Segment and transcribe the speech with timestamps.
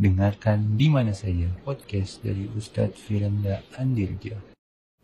[0.00, 4.32] Dengarkan di mana saja podcast dari Ustadz Firanda Andirja.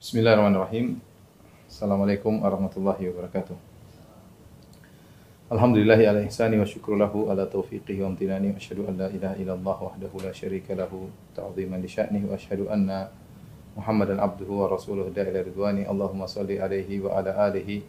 [0.00, 1.04] Bismillahirrahmanirrahim.
[1.68, 3.52] Assalamualaikum warahmatullahi wabarakatuh.
[5.52, 9.36] Alhamdulillahi ala ihsani wa syukru lahu ala taufiqihi wa amtinani wa asyhadu an la ilaha
[9.36, 13.12] illallah wahdahu la syarika lahu ta'ziman li sya'nihi wa asyhadu anna
[13.76, 17.84] Muhammadan abduhu wa rasuluhu da'ila ridwani Allahumma salli alaihi wa ala alihi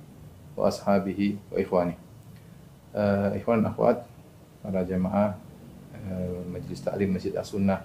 [0.60, 1.96] wa ashabihi wa ikhwani
[2.92, 4.04] uh, Ikhwan akhwat
[4.60, 5.47] para jamaah
[6.08, 7.84] uh, Majlis Ta'lim Masjid As-Sunnah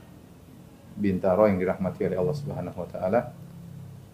[0.95, 3.21] Bintaro yang dirahmati oleh Allah Subhanahu wa taala.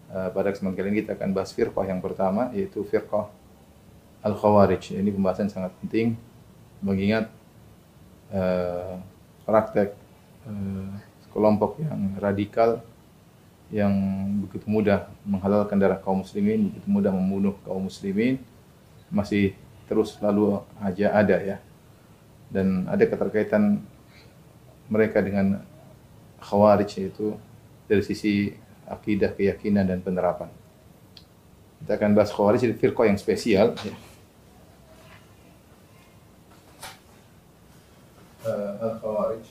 [0.09, 3.29] Uh, pada kesempatan kali ini kita akan bahas firqah yang pertama yaitu firqah
[4.25, 4.97] Al-Khawarij.
[4.97, 6.17] Ini pembahasan sangat penting
[6.81, 7.29] mengingat
[8.33, 8.97] uh,
[9.45, 9.93] praktek
[10.49, 10.91] uh,
[11.29, 12.81] kelompok yang radikal
[13.69, 13.93] yang
[14.45, 18.41] begitu mudah menghalalkan darah kaum muslimin, begitu mudah membunuh kaum muslimin,
[19.13, 19.53] masih
[19.85, 21.57] terus lalu aja ada ya.
[22.49, 23.85] Dan ada keterkaitan
[24.89, 25.61] mereka dengan
[26.41, 27.37] khawarij itu
[27.85, 28.53] dari sisi
[28.89, 30.49] akidah, keyakinan dan penerapan.
[31.79, 33.95] Kita akan bahas khawarij di firqah yang spesial ya.
[38.39, 39.45] Uh, Al-Khawarij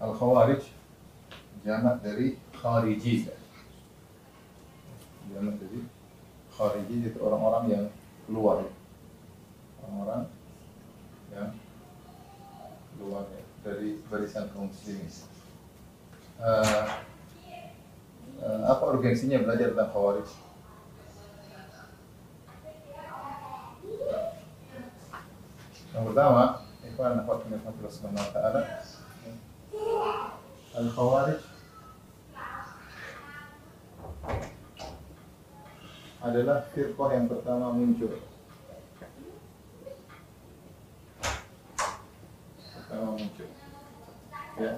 [0.00, 0.62] Al-Khawarij
[1.64, 3.28] jamak dari khariji.
[5.30, 5.80] Jamak dari
[6.52, 7.84] khariji itu orang-orang yang
[8.26, 8.64] keluar.
[9.80, 10.39] Orang-orang
[11.30, 11.54] yang
[12.98, 13.24] keluar
[13.62, 15.08] dari barisan kaum muslimin.
[16.40, 16.86] Uh,
[18.40, 20.28] uh, apa urgensinya belajar tentang khawarij?
[25.90, 28.60] Yang pertama, ikhwan akhwat min Allah Subhanahu wa taala,
[30.70, 31.42] Al-Khawarij
[36.20, 38.29] adalah firqah yang pertama muncul.
[42.90, 43.46] Pertama muncul.
[44.58, 44.72] Ya.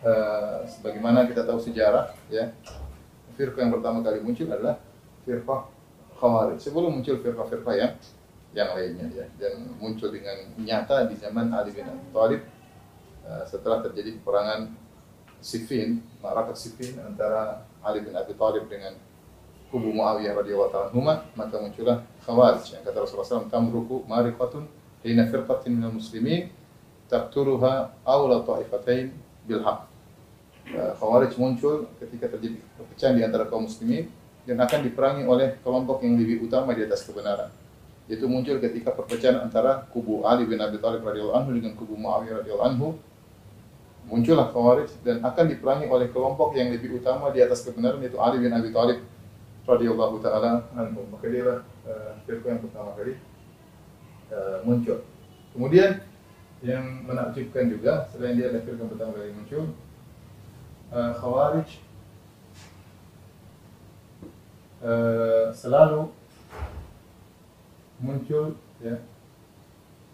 [0.00, 2.56] Uh, sebagaimana kita tahu sejarah, ya.
[3.36, 4.80] Firqah yang pertama kali muncul adalah
[5.28, 5.68] firqah
[6.16, 6.56] Khawarij.
[6.64, 7.92] Sebelum muncul firqah-firqah yang
[8.50, 12.42] yang lainnya ya dan muncul dengan nyata di zaman Ali bin Abi Thalib
[13.22, 14.74] uh, setelah terjadi peperangan
[15.38, 18.98] Siffin, Ma'rakat Siffin antara Ali bin Abi Thalib dengan
[19.70, 20.90] kubu Muawiyah radhiyallahu taala
[21.38, 24.66] maka muncullah Khawarij yang kata Rasulullah SAW tamruku mariqatun
[25.06, 26.50] hina firqatin minal muslimin
[27.10, 29.10] taqtuluha awla ta'ifatain
[29.44, 29.90] bil haq.
[30.70, 34.06] Khawarij muncul ketika terjadi perpecahan di antara kaum muslimin
[34.46, 37.50] dan akan diperangi oleh kelompok yang lebih utama di atas kebenaran.
[38.06, 42.46] Itu muncul ketika perpecahan antara kubu Ali bin Abi Thalib radhiyallahu anhu dengan kubu Muawiyah
[42.46, 42.88] radhiyallahu anhu
[44.06, 48.38] muncullah Khawarij dan akan diperangi oleh kelompok yang lebih utama di atas kebenaran yaitu Ali
[48.38, 49.02] bin Abi Thalib
[49.66, 51.02] radhiyallahu taala anhu.
[51.10, 53.18] Maka dia lah uh, yang pertama kali
[54.30, 55.02] uh, muncul.
[55.50, 55.98] Kemudian
[56.60, 59.72] yang menakjubkan juga selain dia yang pertama kali muncul
[60.92, 61.70] uh, Khawarij
[64.84, 66.12] uh, selalu
[68.00, 69.00] muncul ya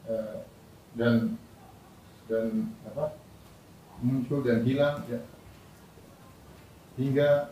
[0.07, 0.39] uh,
[0.95, 1.34] dan
[2.31, 3.15] dan apa
[4.03, 5.19] muncul dan hilang ya,
[6.95, 7.51] hingga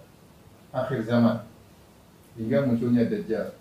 [0.70, 1.42] akhir zaman
[2.38, 3.54] hingga munculnya Dajjal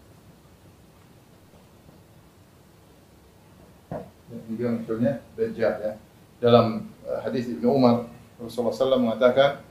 [4.49, 5.93] hingga munculnya Dajjal ya.
[6.43, 8.09] Dalam uh, hadis Ibnu Umar
[8.41, 9.63] Rasulullah SAW mengatakan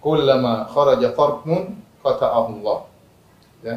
[0.00, 2.78] kullama kharaja farqun qata'ahu Allah.
[3.60, 3.76] Ya.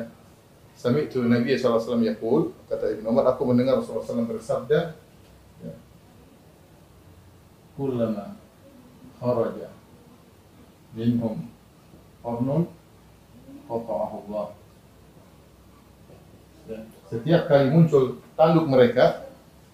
[0.78, 4.80] Sami'tu Nabi SAW yaqul kata Ibnu Umar aku mendengar Rasulullah SAW bersabda.
[5.62, 5.74] Ya,
[7.78, 8.38] kullama
[9.22, 9.70] kharaja
[10.96, 11.50] minhum
[12.22, 12.70] qarnun
[13.68, 14.48] qata'ahu Allah.
[16.70, 16.80] Ya.
[17.12, 19.28] Setiap kali muncul tanduk mereka,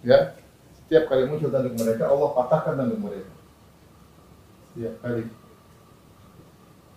[0.08, 0.40] ya,
[0.88, 3.32] setiap kali muncul tanduk mereka, Allah patahkan tanduk mereka.
[4.72, 5.28] Setiap kali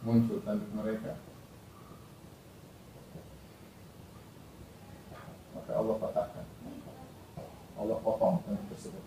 [0.07, 1.19] muncul tanduk mereka,
[5.59, 6.45] maka Allah patahkan.
[7.81, 9.05] Allah potong tanduk tersebut.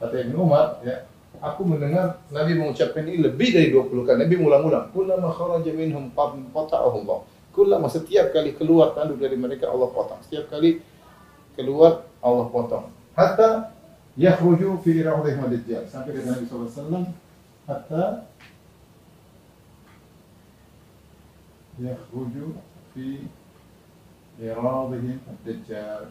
[0.00, 1.04] Kata Ibn Umar, ya,
[1.44, 4.16] aku mendengar Nabi mengucapkan ini lebih dari 20 kali.
[4.16, 4.90] Nabi mengulang-ulang.
[4.96, 7.20] Kullama kharaja minhum qata'ahu Allah.
[7.52, 10.22] Kullama setiap kali keluar tanduk dari mereka Allah potong.
[10.24, 10.80] Setiap kali
[11.58, 12.86] keluar Allah potong.
[13.18, 13.74] Hatta
[14.16, 15.84] yakhruju fi rawdihim dajjal.
[15.90, 17.10] Sampai kata Nabi SAW
[17.68, 18.04] hatta
[21.82, 22.56] yakhruju
[22.94, 23.26] fi
[24.40, 26.08] iradihim dajjal.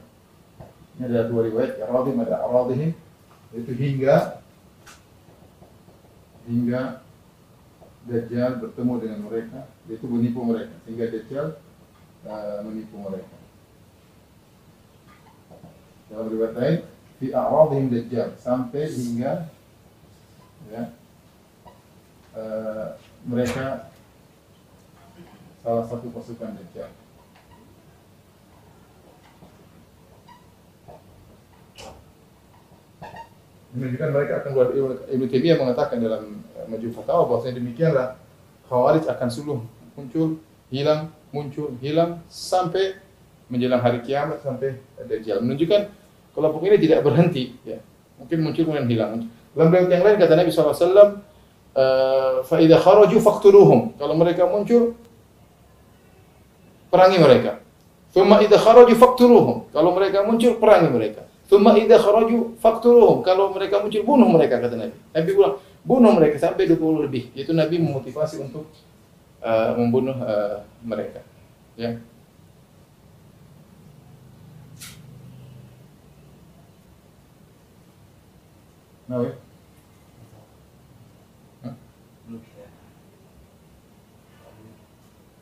[1.00, 2.92] Ini ada dua riwayat, iradihim ada aradihim
[3.56, 4.44] itu hingga
[6.48, 7.02] hingga
[8.02, 11.48] Dajjal bertemu dengan mereka, itu menipu mereka, sehingga Dajjal
[12.26, 13.36] uh, menipu mereka.
[16.12, 16.78] Dalam riwayat lain,
[17.24, 19.48] fi a'radhim dajjal sampai hingga
[20.68, 20.84] ya
[22.36, 22.88] eh,
[23.24, 23.88] mereka
[25.64, 26.92] salah satu pasukan dajjal.
[33.72, 34.70] Menunjukkan mereka akan keluar
[35.08, 38.20] Ibnu Taimiyah mengatakan dalam eh, Majmu' Fatawa bahwasanya demikianlah
[38.68, 39.60] Khawarij akan suluh
[39.96, 43.00] muncul, hilang, muncul, hilang sampai
[43.52, 45.44] menjelang hari kiamat sampai Dajjal.
[45.44, 46.01] Menunjukkan
[46.32, 47.80] kelompok ini tidak berhenti ya.
[48.22, 49.12] Mungkin muncul kemudian hilang.
[49.52, 51.20] Dalam riwayat yang lain kata Nabi SAW,
[51.76, 53.80] eh, fa idza kharaju faqtuluhum.
[53.98, 54.96] Kalau mereka muncul
[56.94, 57.60] perangi mereka.
[58.14, 59.58] Thumma idza kharaju faqtuluhum.
[59.74, 61.22] Kalau mereka muncul perangi mereka.
[61.50, 63.18] Thumma idza kharaju faqtuluhum.
[63.24, 64.96] Kalau mereka muncul bunuh mereka kata Nabi.
[65.12, 67.24] Nabi bilang bunuh mereka sampai 20 lebih.
[67.34, 68.70] Itu Nabi memotivasi untuk
[69.42, 71.26] uh, membunuh uh, mereka.
[71.76, 71.98] Ya.
[79.12, 79.28] Hah?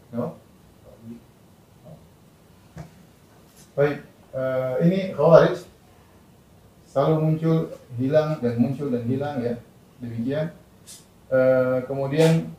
[0.09, 0.41] No?
[3.77, 4.01] Baik,
[4.33, 5.61] eh, ini Khawarij
[6.89, 7.69] selalu muncul,
[8.01, 9.61] hilang dan muncul dan hilang ya.
[10.01, 10.49] Demikian.
[11.29, 12.49] Eh, kemudian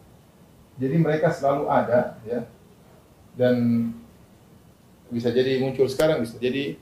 [0.79, 2.47] jadi mereka selalu ada ya.
[3.35, 3.91] Dan
[5.11, 6.79] bisa jadi muncul sekarang, bisa jadi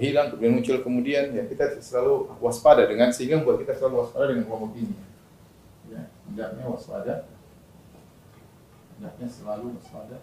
[0.00, 4.44] hilang kemudian muncul kemudian ya kita selalu waspada dengan sehingga membuat kita selalu waspada dengan
[4.48, 4.96] kelompok ini.
[5.92, 7.14] Ya, hendaknya waspada.
[8.96, 10.16] Hendaknya selalu waspada.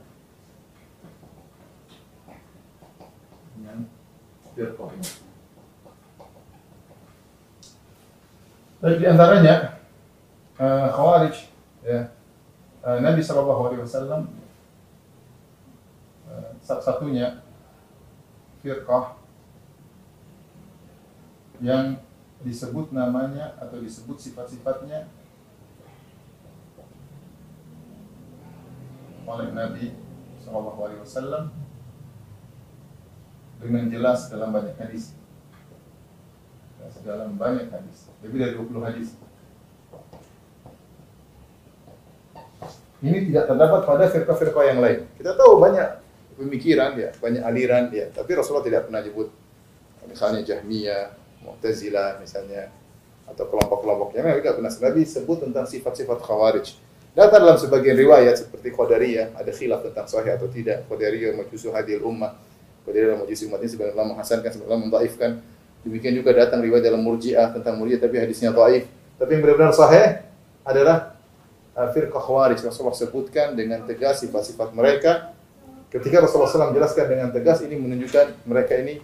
[3.59, 3.91] dengan
[4.55, 5.09] firqah ini.
[8.79, 9.83] Baik di antaranya
[10.55, 11.35] uh, Khawarij
[11.83, 12.15] ya.
[12.79, 14.31] Uh, Nabi sallallahu alaihi wasallam
[16.31, 17.43] uh, satu-satunya
[18.63, 19.18] firqah
[21.59, 21.99] yang
[22.39, 25.11] disebut namanya atau disebut sifat-sifatnya
[29.27, 29.93] oleh Nabi
[30.49, 31.53] wasallam
[33.59, 35.13] dengan jelas dalam banyak hadis.
[36.99, 39.13] Dalam banyak hadis, lebih dari 20 hadis.
[42.99, 44.99] Ini tidak terdapat pada firqah-firqah yang lain.
[45.15, 45.87] Kita tahu banyak
[46.35, 49.31] pemikiran ya, banyak aliran ya, tapi Rasulullah tidak pernah nyebut
[50.09, 52.71] misalnya Jahmiyah, Mu'tazilah misalnya
[53.29, 56.67] atau kelompok-kelompok yang lain tidak pernah Nabi sebut tentang sifat-sifat khawarij.
[57.13, 60.85] Datang dalam sebagian riwayat seperti Qadariyah ada khilaf tentang sahih atau tidak.
[60.89, 62.37] Qadariyah majusu hadil ummah
[62.85, 65.41] Qadariyah majusi umat ini ulama menghasankan, ulama mendhaifkan.
[65.85, 68.89] Demikian juga datang riwayat dalam Murji'ah tentang Murji'ah tapi hadisnya dhaif.
[69.15, 70.25] Tapi yang benar-benar sahih
[70.65, 71.17] adalah
[71.75, 75.33] uh, firqah Khawarij Rasulullah sebutkan dengan tegas sifat-sifat mereka.
[75.89, 79.01] Ketika Rasulullah SAW menjelaskan dengan tegas ini menunjukkan mereka ini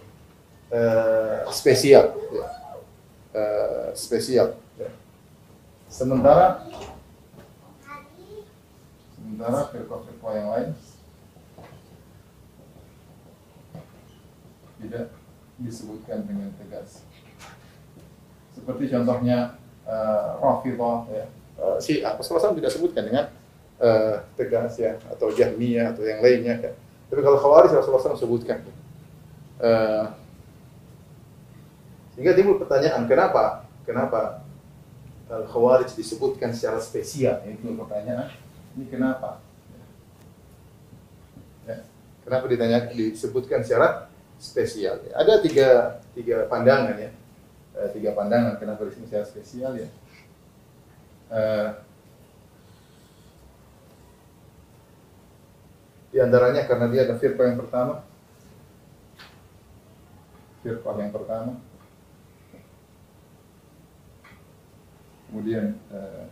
[0.72, 2.46] uh, spesial, ya.
[3.34, 4.58] uh, spesial.
[4.80, 4.90] Ya.
[5.86, 6.66] Sementara
[9.14, 10.68] sementara firqah-firqah yang lain
[14.80, 15.06] tidak
[15.56, 17.04] disebutkan dengan tegas.
[18.52, 21.26] Seperti contohnya uh, Rafidah ya.
[21.56, 23.32] Uh, si Rasulullah SAW tidak sebutkan dengan
[23.80, 26.74] uh, tegas ya atau Jahmiyah atau yang lainnya kan.
[27.08, 28.60] Tapi kalau Khawarij Rasulullah SAW sebutkan.
[29.56, 30.12] Uh,
[32.16, 34.40] sehingga timbul pertanyaan kenapa kenapa
[35.28, 37.44] uh, Khawarij disebutkan secara spesial?
[37.44, 38.32] Itu pertanyaan.
[38.72, 39.44] Ini kenapa?
[41.68, 41.84] Ya.
[42.24, 44.08] Kenapa ditanya disebutkan secara
[44.40, 45.00] spesial.
[45.12, 47.10] Ada tiga, tiga pandangan ya,
[47.76, 49.88] uh, tiga pandangan kenapa di sini secara spesial ya.
[51.26, 51.68] Uh,
[56.12, 58.04] di antaranya karena dia ada firqah yang pertama,
[60.64, 61.52] firqah yang pertama,
[65.26, 66.26] kemudian uh,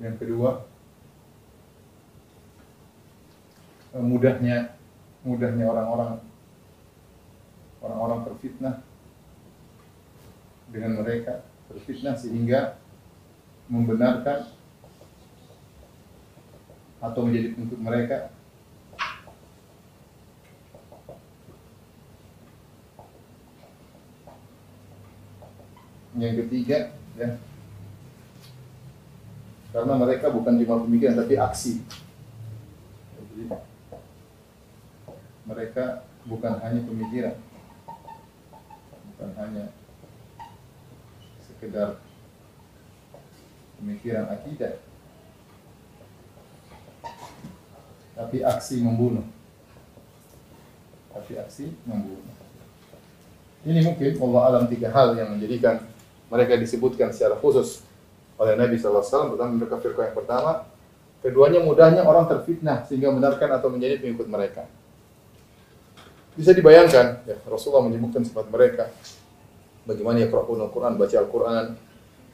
[0.00, 0.68] yang kedua
[3.96, 4.76] mudahnya
[5.24, 6.12] mudahnya orang-orang
[7.80, 8.76] orang-orang terfitnah
[10.68, 12.76] dengan mereka terfitnah sehingga
[13.72, 14.52] membenarkan
[17.00, 18.35] atau menjadi untuk mereka
[26.16, 27.36] yang ketiga ya
[29.72, 31.84] karena mereka bukan cuma pemikiran tapi aksi
[35.46, 37.36] mereka bukan hanya pemikiran,
[39.14, 39.64] bukan hanya
[41.46, 42.02] sekedar
[43.78, 44.82] pemikiran akidah,
[48.18, 49.24] tapi aksi membunuh.
[51.14, 52.34] Tapi aksi membunuh.
[53.66, 55.80] Ini mungkin Allah alam tiga hal yang menjadikan
[56.26, 57.86] mereka disebutkan secara khusus
[58.36, 59.34] oleh Nabi SAW.
[59.34, 60.52] Pertama mereka firqah yang pertama.
[61.22, 64.68] Keduanya mudahnya orang terfitnah sehingga benarkan atau menjadi pengikut mereka.
[66.36, 68.92] Bisa dibayangkan, ya, Rasulullah menyebutkan sifat mereka.
[69.88, 71.66] Bagaimana ya Al-Quran, baca Al-Quran.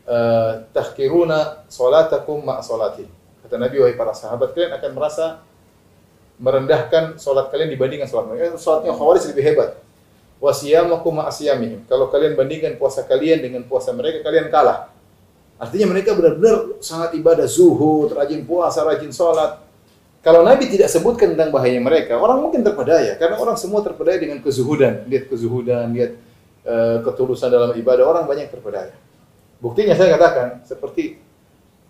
[0.03, 3.07] Uh, tahkiruna solatakum ma solati.
[3.47, 5.27] Kata Nabi, wahai para sahabat, kalian akan merasa
[6.43, 8.59] merendahkan solat kalian dibandingkan solat mereka.
[8.59, 9.82] Solatnya khawarij lebih hebat
[10.43, 11.87] wasiyamakum ma'asiyamihim.
[11.87, 14.91] Kalau kalian bandingkan puasa kalian dengan puasa mereka, kalian kalah.
[15.63, 19.63] Artinya mereka benar-benar sangat ibadah zuhud, rajin puasa, rajin sholat.
[20.19, 23.15] Kalau Nabi tidak sebutkan tentang bahaya mereka, orang mungkin terpedaya.
[23.15, 25.07] Karena orang semua terpedaya dengan kezuhudan.
[25.07, 26.19] Lihat kezuhudan, lihat
[26.67, 28.03] uh, ketulusan dalam ibadah.
[28.03, 28.95] Orang banyak terpedaya.
[29.63, 31.23] Buktinya saya katakan, seperti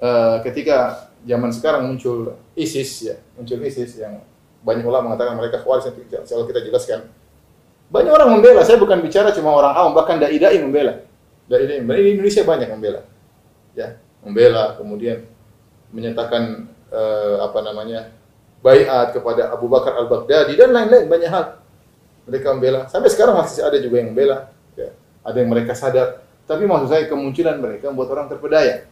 [0.04, 4.20] uh, ketika zaman sekarang muncul ISIS, ya, muncul ISIS yang
[4.60, 7.08] banyak ulama mengatakan mereka khawarij, yang kita jelaskan
[7.92, 8.64] banyak orang membela.
[8.64, 11.04] Saya bukan bicara cuma orang awam, bahkan dai-dai membela.
[11.44, 12.00] Dai-dai membela.
[12.00, 13.00] Di Indonesia banyak membela.
[13.76, 15.28] Ya, membela, kemudian
[15.92, 18.08] menyatakan uh, apa namanya?
[18.62, 21.58] baiat kepada Abu Bakar Al-Baghdadi dan lain-lain banyak hal.
[22.30, 22.86] Mereka membela.
[22.86, 24.54] Sampai sekarang masih ada juga yang membela.
[24.78, 24.94] Ya.
[25.26, 26.22] Ada yang mereka sadar.
[26.46, 28.86] Tapi maksud saya kemunculan mereka membuat orang terpedaya.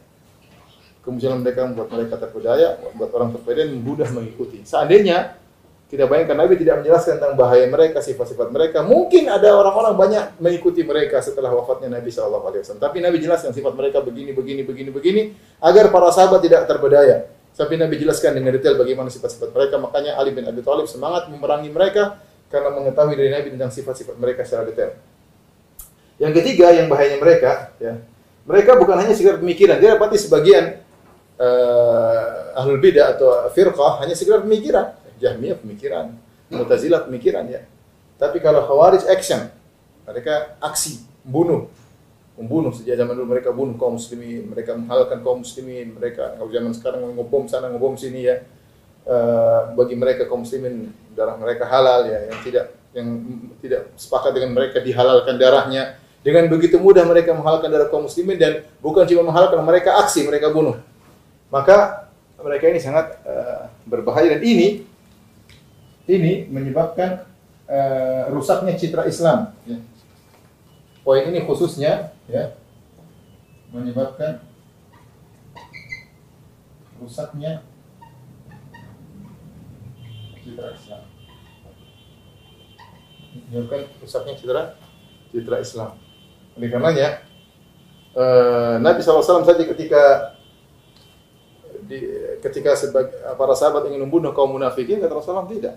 [1.07, 4.59] Kemunculan mereka membuat mereka terpedaya, membuat orang terpedaya mudah mengikuti.
[4.67, 5.39] Seandainya
[5.91, 8.87] kita bayangkan Nabi tidak menjelaskan tentang bahaya mereka, sifat-sifat mereka.
[8.87, 12.63] Mungkin ada orang-orang banyak mengikuti mereka setelah wafatnya Nabi Shallallahu Alaihi.
[12.79, 15.23] Tapi Nabi jelaskan sifat mereka begini, begini, begini, begini,
[15.59, 17.27] agar para sahabat tidak terbedaya.
[17.59, 19.83] Tapi Nabi jelaskan dengan detail bagaimana sifat-sifat mereka.
[19.83, 24.47] Makanya Ali bin Abi Thalib semangat memerangi mereka karena mengetahui dari Nabi tentang sifat-sifat mereka
[24.47, 24.95] secara detail.
[26.23, 27.99] Yang ketiga, yang bahayanya mereka, ya,
[28.47, 29.83] mereka bukan hanya sekedar pemikiran.
[29.83, 30.79] Dia dapati sebagian
[31.35, 36.17] uh, ahlul bidah atau firqah hanya sekedar pemikiran Jahmiyah pemikiran,
[36.51, 37.63] Mu'tazilah pemikiran ya.
[38.19, 39.49] Tapi kalau Khawarij action,
[40.05, 41.71] mereka aksi, bunuh.
[42.41, 46.73] Membunuh sejak zaman dulu mereka bunuh kaum muslimin, mereka menghalalkan kaum muslimin, mereka kalau zaman
[46.73, 48.41] sekarang ngebom sana ngebom sini ya.
[49.05, 53.09] Uh, bagi mereka kaum muslimin darah mereka halal ya, yang tidak yang
[53.61, 56.01] tidak sepakat dengan mereka dihalalkan darahnya.
[56.21, 60.53] Dengan begitu mudah mereka menghalalkan darah kaum muslimin dan bukan cuma menghalalkan mereka aksi mereka
[60.53, 60.77] bunuh.
[61.53, 62.09] Maka
[62.41, 64.90] mereka ini sangat uh, berbahaya dan ini
[66.11, 67.31] ini menyebabkan
[67.71, 69.55] uh, rusaknya citra Islam.
[69.63, 69.79] Ya.
[71.07, 72.59] Poin ini khususnya ya
[73.71, 74.43] menyebabkan
[76.99, 77.63] rusaknya
[80.43, 81.03] citra Islam.
[83.31, 84.63] Menyebabkan rusaknya citra
[85.31, 85.91] citra Islam.
[86.59, 87.23] Oleh karenanya
[88.19, 90.35] uh, Nabi SAW saja ketika
[91.87, 91.99] di,
[92.43, 95.75] ketika sebagai para sahabat ingin membunuh kaum munafikin kata Rasulullah tidak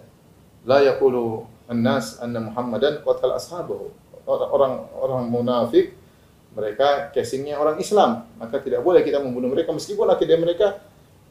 [0.63, 3.91] la yaqulu an-nas anna Muhammadan qatal ashabahu.
[4.27, 5.99] Orang orang munafik
[6.55, 10.67] mereka casingnya orang Islam, maka tidak boleh kita membunuh mereka meskipun akhirnya mereka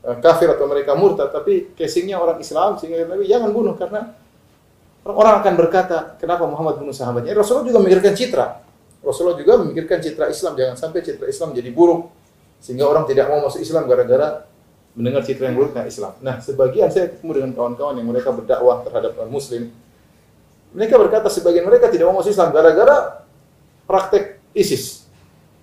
[0.03, 4.13] uh, kafir atau mereka murtad, tapi casingnya orang Islam sehingga Nabi jangan bunuh karena
[5.07, 7.33] orang akan berkata kenapa Muhammad bunuh sahabatnya.
[7.33, 8.47] Rasulullah juga memikirkan citra.
[9.03, 12.13] Rasulullah juga memikirkan citra Islam jangan sampai citra Islam jadi buruk
[12.63, 14.47] sehingga orang tidak mau masuk Islam gara-gara
[14.93, 16.13] mendengar citra yang buruk Islam.
[16.21, 19.73] Nah, sebagian saya ketemu dengan kawan-kawan yang mereka berdakwah terhadap non muslim.
[20.73, 23.25] Mereka berkata sebagian mereka tidak mau masuk Islam gara-gara
[23.89, 25.09] praktek ISIS.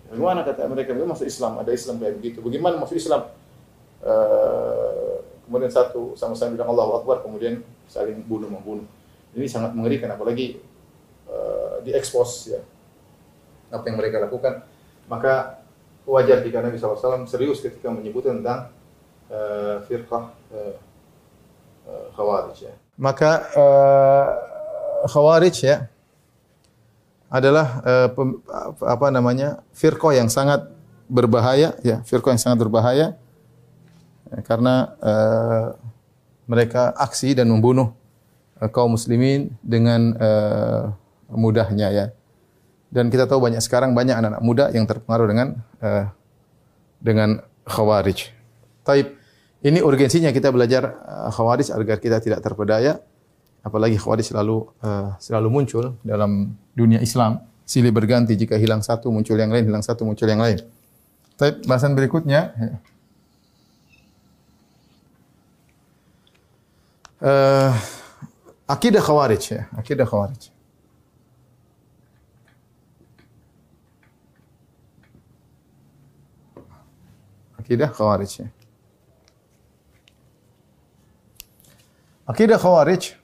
[0.09, 0.93] Bagaimana kata mereka?
[0.93, 1.61] Bagaimana masuk Islam?
[1.61, 2.37] Ada Islam kayak begitu.
[2.41, 3.21] Bagaimana masuk Islam?
[3.99, 8.85] Uh, kemudian satu sama-sama bilang Allah Akbar, kemudian saling bunuh membunuh.
[9.37, 10.57] Ini sangat mengerikan, apalagi
[11.29, 12.61] uh, diekspos ya
[13.69, 14.65] apa yang mereka lakukan.
[15.09, 15.61] Maka
[16.09, 18.73] wajar jika Nabi SAW serius ketika menyebut tentang
[19.85, 20.33] firqah
[22.17, 22.73] khawarij ya.
[22.99, 23.31] Maka
[25.07, 25.87] khawarij ya
[27.29, 28.09] adalah uh,
[28.89, 30.65] apa namanya firqah yang sangat
[31.05, 33.13] berbahaya ya firqah yang sangat berbahaya
[34.33, 35.77] ya, karena uh,
[36.49, 37.93] mereka aksi dan membunuh
[38.57, 40.89] uh, kaum muslimin dengan uh,
[41.29, 42.05] mudahnya ya
[42.89, 45.47] dan kita tahu banyak sekarang banyak anak-anak muda yang terpengaruh dengan
[45.85, 46.09] uh,
[46.97, 48.33] dengan khawarij.
[48.81, 49.18] Taib
[49.59, 53.03] ini urgensinya kita belajar uh, khawarij agar kita tidak terpedaya.
[53.59, 57.43] Apalagi khawarij selalu uh, selalu muncul dalam dunia Islam.
[57.67, 60.63] Silih berganti jika hilang satu muncul yang lain, hilang satu muncul yang lain.
[61.35, 62.55] Tapi bahasan berikutnya
[67.19, 67.71] uh,
[68.63, 70.49] akidah khawarij ya, akidah khawarij.
[77.59, 78.47] Akidah khawarij ya.
[82.29, 83.17] Akidah Khawarij.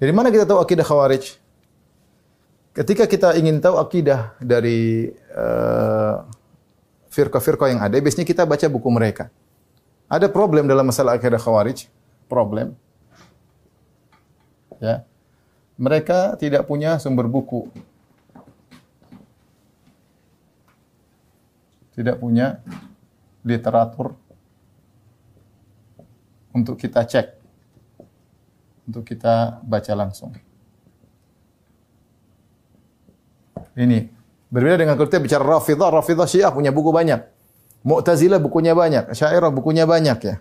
[0.00, 1.36] Dari mana kita tahu akidah Khawarij?
[2.72, 6.24] Ketika kita ingin tahu akidah dari uh,
[7.12, 9.28] firqa-firqa yang ada, biasanya kita baca buku mereka.
[10.08, 11.92] Ada problem dalam masalah akidah Khawarij,
[12.24, 12.72] problem.
[14.80, 15.04] Ya.
[15.76, 17.68] Mereka tidak punya sumber buku.
[21.92, 22.64] Tidak punya
[23.44, 24.16] literatur
[26.56, 27.37] untuk kita cek.
[28.88, 30.32] Untuk kita baca langsung.
[33.76, 34.08] Ini
[34.48, 37.20] berbeda dengan kalau kita bicara Rafidah, Rafidah Syiah punya buku banyak.
[37.84, 40.36] Mu'tazilah bukunya banyak, Syairah bukunya banyak ya.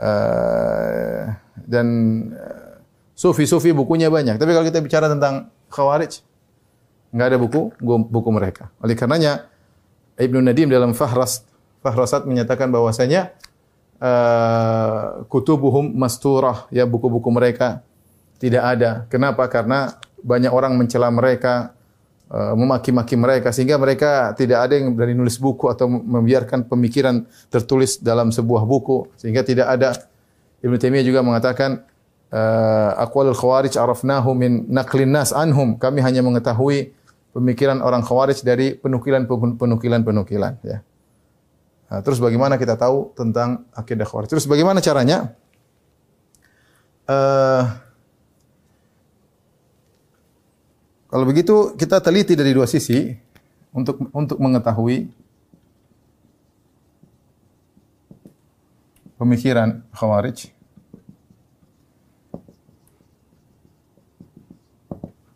[0.00, 1.36] Uh,
[1.68, 1.86] dan
[2.32, 2.80] uh,
[3.12, 4.40] sufi-sufi bukunya banyak.
[4.40, 6.24] Tapi kalau kita bicara tentang Khawarij,
[7.12, 8.72] nggak ada buku buku mereka.
[8.80, 9.46] Oleh karenanya
[10.16, 11.44] Ibnu Nadim dalam Fahras
[11.80, 13.32] Fahrasat menyatakan bahwasanya
[14.00, 16.66] uh, kutubuhum masturah.
[16.72, 17.84] Ya buku-buku mereka
[18.40, 18.90] tidak ada.
[19.12, 19.46] Kenapa?
[19.46, 21.76] Karena banyak orang mencela mereka,
[22.32, 28.00] uh, memaki-maki mereka sehingga mereka tidak ada yang berani nulis buku atau membiarkan pemikiran tertulis
[28.00, 29.12] dalam sebuah buku.
[29.20, 29.94] Sehingga tidak ada.
[30.60, 31.84] Ibnu Taimiyah juga mengatakan
[32.32, 35.76] uh, aqwalul khawarij arafnahu min naqlin nas anhum.
[35.76, 36.92] Kami hanya mengetahui
[37.30, 40.82] pemikiran orang khawarij dari penukilan penukilan penukilan ya
[41.90, 44.30] Nah, terus bagaimana kita tahu tentang akidah khawarij?
[44.30, 45.34] Terus bagaimana caranya?
[47.10, 47.66] Uh,
[51.10, 53.10] kalau begitu kita teliti dari dua sisi
[53.74, 55.10] untuk untuk mengetahui
[59.18, 60.46] pemikiran khawarij.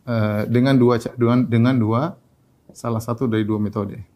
[0.05, 1.01] Uh, dengan dua
[1.49, 2.15] dengan dua
[2.71, 4.14] salah satu dari dua metode.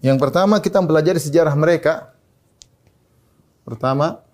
[0.00, 2.12] Yang pertama kita mempelajari sejarah mereka.
[3.64, 4.24] Pertama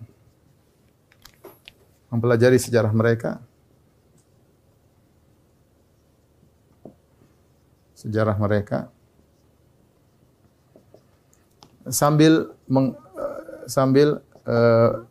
[2.07, 3.43] mempelajari sejarah mereka.
[7.97, 8.87] Sejarah mereka
[11.91, 12.95] sambil meng,
[13.67, 15.03] sambil uh,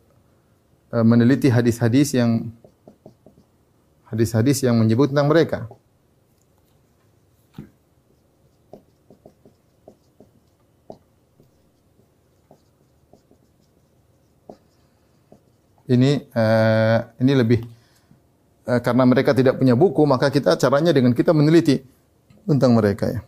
[1.03, 2.49] meneliti hadis-hadis yang
[4.07, 5.59] hadis-hadis yang menyebut tentang mereka.
[15.87, 17.59] Ini uh, ini lebih
[18.67, 21.79] uh, karena mereka tidak punya buku maka kita caranya dengan kita meneliti
[22.43, 23.21] tentang mereka ya.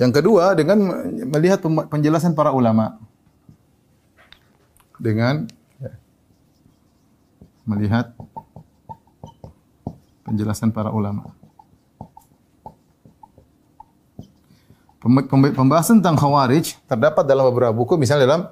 [0.00, 0.80] Yang kedua dengan
[1.28, 2.96] melihat penjelasan para ulama
[4.96, 5.44] dengan
[5.76, 5.92] ya,
[7.68, 8.16] melihat
[10.24, 11.32] penjelasan para ulama.
[15.32, 18.42] Pembahasan tentang khawarij terdapat dalam beberapa buku misalnya dalam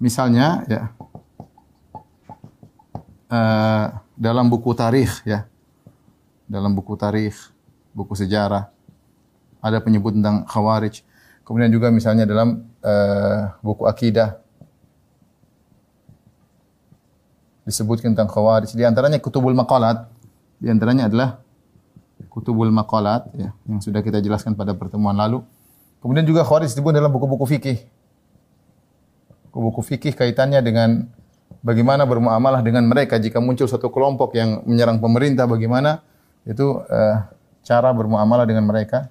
[0.00, 0.88] misalnya ya
[3.30, 3.86] uh,
[4.18, 5.46] dalam buku tarikh ya.
[6.50, 7.38] Dalam buku tarikh,
[7.94, 8.68] buku sejarah
[9.62, 11.06] ada penyebut tentang khawarij.
[11.46, 14.38] Kemudian juga misalnya dalam uh, buku akidah
[17.66, 18.74] disebutkan tentang khawarij.
[18.74, 20.10] Di antaranya kutubul maqalat.
[20.60, 21.40] Di antaranya adalah
[22.28, 25.40] kutubul maqalat ya, yang sudah kita jelaskan pada pertemuan lalu.
[26.02, 27.78] Kemudian juga khawarij disebut dalam buku-buku fikih.
[29.50, 31.10] Buku-buku fikih kaitannya dengan
[31.58, 36.00] bagaimana bermuamalah dengan mereka jika muncul satu kelompok yang menyerang pemerintah bagaimana
[36.46, 37.16] itu uh,
[37.66, 39.10] cara bermuamalah dengan mereka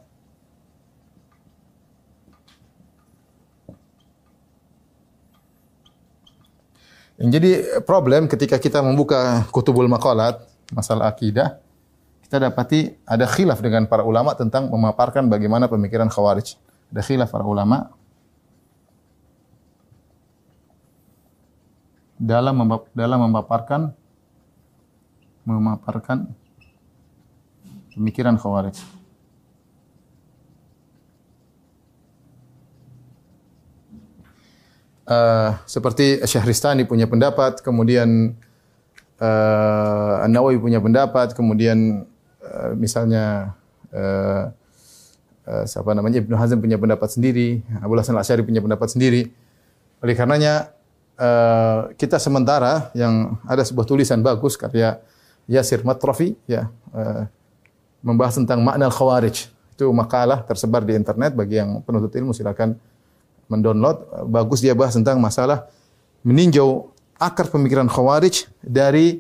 [7.20, 7.52] Yang jadi
[7.84, 10.40] problem ketika kita membuka kutubul maqalat,
[10.72, 11.60] masalah akidah,
[12.24, 16.56] kita dapati ada khilaf dengan para ulama tentang memaparkan bagaimana pemikiran khawarij.
[16.96, 17.92] Ada khilaf para ulama
[22.20, 22.60] dalam
[22.92, 23.96] dalam memaparkan
[25.48, 26.28] memaparkan
[27.96, 28.76] pemikiran Khawarij.
[35.10, 38.38] Uh, seperti Syahristani punya pendapat, kemudian
[39.18, 42.06] uh, An-Nawawi punya pendapat, kemudian
[42.46, 43.58] uh, misalnya
[43.90, 44.54] uh,
[45.50, 49.34] uh, siapa namanya Ibnu Hazm punya pendapat sendiri, Abu Hasan Al-Asy'ari punya pendapat sendiri.
[50.06, 50.78] Oleh karenanya
[51.20, 55.04] Eh, kita sementara yang ada sebuah tulisan bagus karya
[55.52, 57.28] Yasir Matrafi ya uh,
[58.00, 59.52] membahas tentang makna khawarij.
[59.76, 62.80] Itu makalah tersebar di internet bagi yang penuntut ilmu silakan
[63.52, 64.32] mendownload.
[64.32, 65.68] Bagus dia bahas tentang masalah
[66.24, 66.88] meninjau
[67.20, 69.20] akar pemikiran khawarij dari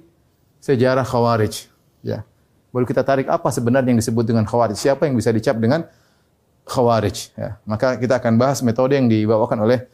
[0.63, 1.67] sejarah khawarij
[1.99, 2.23] ya.
[2.71, 4.79] Baru kita tarik apa sebenarnya yang disebut dengan khawarij.
[4.79, 5.83] Siapa yang bisa dicap dengan
[6.69, 7.33] Khawarij.
[7.33, 7.57] Ya.
[7.65, 9.89] Maka kita akan bahas metode yang dibawakan oleh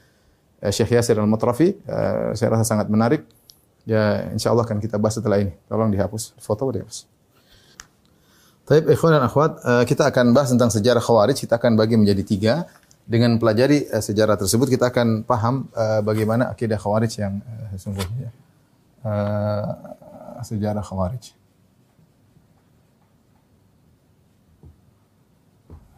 [0.62, 1.76] Syekh Yasir Al-Mutrafi.
[1.86, 3.28] Uh, saya rasa sangat menarik.
[3.86, 5.54] Ya, insya Allah akan kita bahas setelah ini.
[5.70, 6.34] Tolong dihapus.
[6.42, 7.06] Foto dihapus.
[8.66, 11.38] Taib ikhwan dan akhwat, uh, kita akan bahas tentang sejarah Khawarij.
[11.38, 12.56] Kita akan bagi menjadi tiga.
[13.06, 15.70] Dengan pelajari sejarah tersebut, kita akan paham
[16.02, 18.34] bagaimana akidah Khawarij yang uh, sesungguhnya.
[19.06, 19.70] Uh,
[20.42, 21.38] sejarah Khawarij.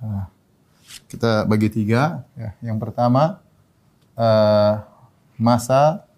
[0.03, 0.27] Nah,
[1.07, 2.27] kita bagi tiga.
[2.35, 2.51] Ya.
[2.59, 3.39] Yang pertama,
[4.17, 4.81] uh,
[5.37, 6.09] masa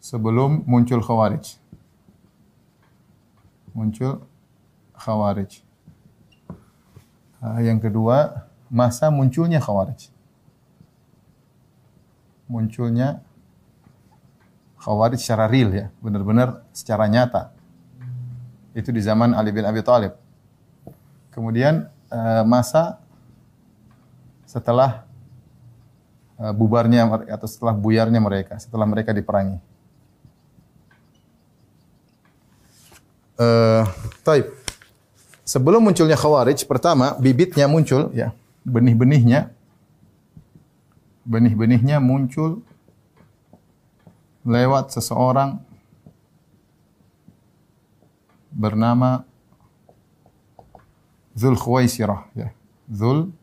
[0.00, 1.60] sebelum muncul Khawarij.
[3.76, 4.24] Muncul
[4.96, 5.60] Khawarij.
[7.44, 10.08] Uh, yang kedua, masa munculnya Khawarij.
[12.48, 13.20] Munculnya
[14.80, 17.52] Khawarij secara real ya, benar-benar secara nyata.
[18.74, 20.16] Itu di zaman Ali bin Abi Thalib.
[21.30, 23.00] Kemudian uh, masa
[24.44, 25.03] setelah
[26.34, 29.58] bubarnya atau setelah buyarnya mereka, setelah mereka diperangi.
[33.34, 33.82] Uh,
[34.22, 34.50] taib.
[35.44, 38.32] Sebelum munculnya Khawarij, pertama bibitnya muncul, ya,
[38.64, 39.52] benih-benihnya,
[41.26, 42.64] benih-benihnya muncul
[44.44, 45.60] lewat seseorang
[48.54, 49.26] bernama
[51.34, 52.54] Zul Khuwaisirah, ya.
[52.86, 53.34] Zul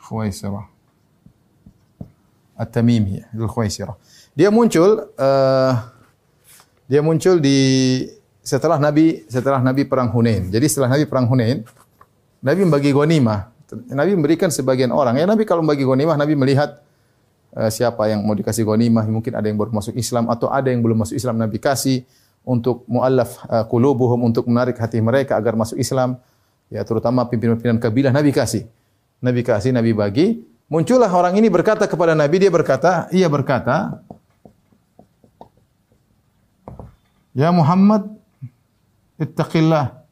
[0.00, 0.75] Khuwaisirah.
[2.56, 3.96] At-Tamimi, Dzul Khuwaisirah.
[4.32, 5.72] Dia muncul uh,
[6.88, 7.58] dia muncul di
[8.40, 10.48] setelah Nabi setelah Nabi perang Hunain.
[10.48, 11.62] Jadi setelah Nabi perang Hunain,
[12.40, 13.52] Nabi membagi ghanimah.
[13.90, 15.18] Nabi memberikan sebagian orang.
[15.18, 16.80] Ya Nabi kalau membagi ghanimah, Nabi melihat
[17.52, 20.80] uh, siapa yang mau dikasih ghanimah, mungkin ada yang baru masuk Islam atau ada yang
[20.80, 22.06] belum masuk Islam Nabi kasih
[22.46, 26.16] untuk muallaf uh, qulubuhum untuk menarik hati mereka agar masuk Islam.
[26.70, 28.70] Ya terutama pimpinan-pimpinan kabilah Nabi kasih.
[29.18, 30.55] Nabi kasih, Nabi bagi.
[30.66, 34.02] Muncullah orang ini berkata kepada Nabi, dia berkata, ia berkata,
[37.36, 38.16] Ya Muhammad,
[39.20, 40.02] ittaqillah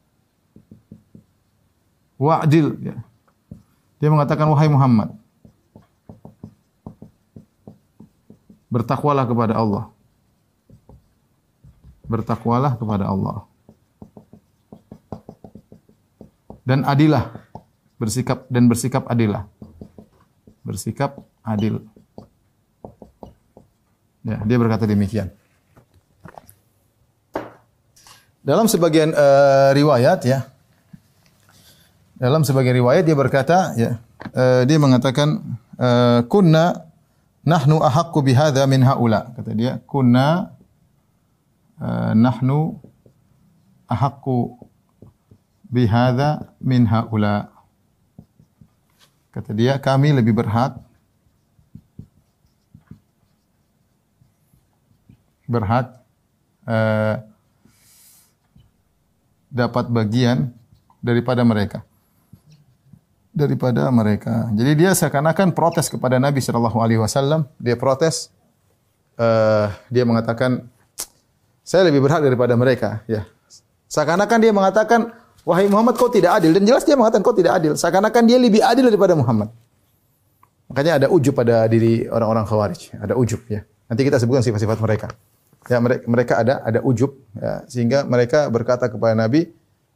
[2.21, 2.77] wa'dil.
[2.85, 3.01] Ya.
[3.97, 5.09] Dia mengatakan, wahai Muhammad,
[8.69, 9.89] bertakwalah kepada Allah.
[12.05, 13.49] Bertakwalah kepada Allah.
[16.61, 17.33] Dan adilah
[17.97, 19.49] bersikap dan bersikap adillah.
[20.65, 21.85] Bersikap adil.
[24.25, 25.29] Ya, dia berkata demikian.
[28.41, 30.49] Dalam sebagian uh, riwayat ya.
[32.17, 34.01] Dalam sebagian riwayat dia berkata ya,
[34.33, 36.89] uh, dia mengatakan uh, kunna
[37.45, 39.33] nahnu ahaqqu bihadza min haula.
[39.37, 40.57] Kata dia, kunna
[41.77, 42.81] uh, nahnu
[43.85, 44.57] ahaqqu
[45.69, 47.54] bihadza min haula.
[49.35, 50.79] Kata dia, kami lebih berhak
[55.43, 56.01] berhak
[56.65, 57.21] uh,
[59.51, 60.55] dapat bagian
[61.03, 61.83] daripada mereka.
[63.35, 64.47] Daripada mereka.
[64.55, 67.51] Jadi dia seakan-akan protes kepada Nabi Shallallahu Alaihi Wasallam.
[67.59, 68.31] Dia protes.
[69.19, 70.63] Uh, dia mengatakan,
[71.63, 73.03] saya lebih berhak daripada mereka.
[73.07, 73.27] Ya.
[73.91, 75.11] Seakan-akan dia mengatakan,
[75.45, 76.57] Wahai Muhammad kau tidak adil.
[76.57, 77.77] Dan jelas dia mengatakan kau tidak adil.
[77.77, 79.53] Seakan-akan dia lebih adil daripada Muhammad.
[80.65, 82.97] Makanya ada ujub pada diri orang-orang khawarij.
[82.97, 83.61] Ada ujub ya.
[83.85, 85.07] Nanti kita sebutkan sifat-sifat mereka.
[85.69, 89.49] Ya mereka ada ada ujub ya, sehingga mereka berkata kepada Nabi,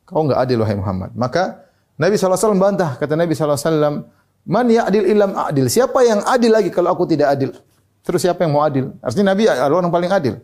[0.05, 1.13] kau enggak adil wahai Muhammad.
[1.13, 1.61] Maka
[1.97, 4.05] Nabi SAW bantah, kata Nabi SAW,
[4.49, 5.69] Man adil ilam adil.
[5.69, 7.53] Siapa yang adil lagi kalau aku tidak adil?
[8.01, 8.89] Terus siapa yang mau adil?
[9.03, 10.41] Artinya Nabi adalah orang paling adil.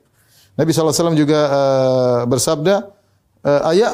[0.55, 2.85] Nabi SAW juga uh, bersabda,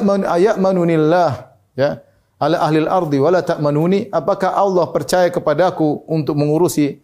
[0.00, 2.00] man ayak manunillah ya.
[2.42, 4.10] Ala ahli ardi wala ta'manuni.
[4.10, 6.98] Apakah Allah percaya kepadaku untuk mengurusi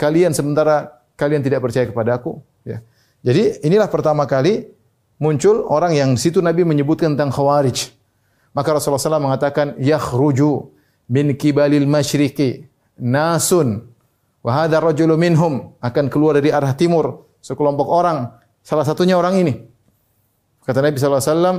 [0.00, 2.80] kalian sementara kalian tidak percaya kepadaku ya.
[3.20, 4.64] Jadi inilah pertama kali
[5.20, 7.92] muncul orang yang situ Nabi menyebutkan tentang khawarij.
[8.54, 10.70] Maka Rasulullah SAW mengatakan yakhruju
[11.10, 12.64] min kibalil masyriqi
[12.96, 13.84] nasun
[14.40, 14.80] wa hadha
[15.18, 15.76] minhum.
[15.84, 18.32] Akan keluar dari arah timur sekelompok orang
[18.64, 19.73] salah satunya orang ini
[20.64, 21.56] Kata Nabi wasallam,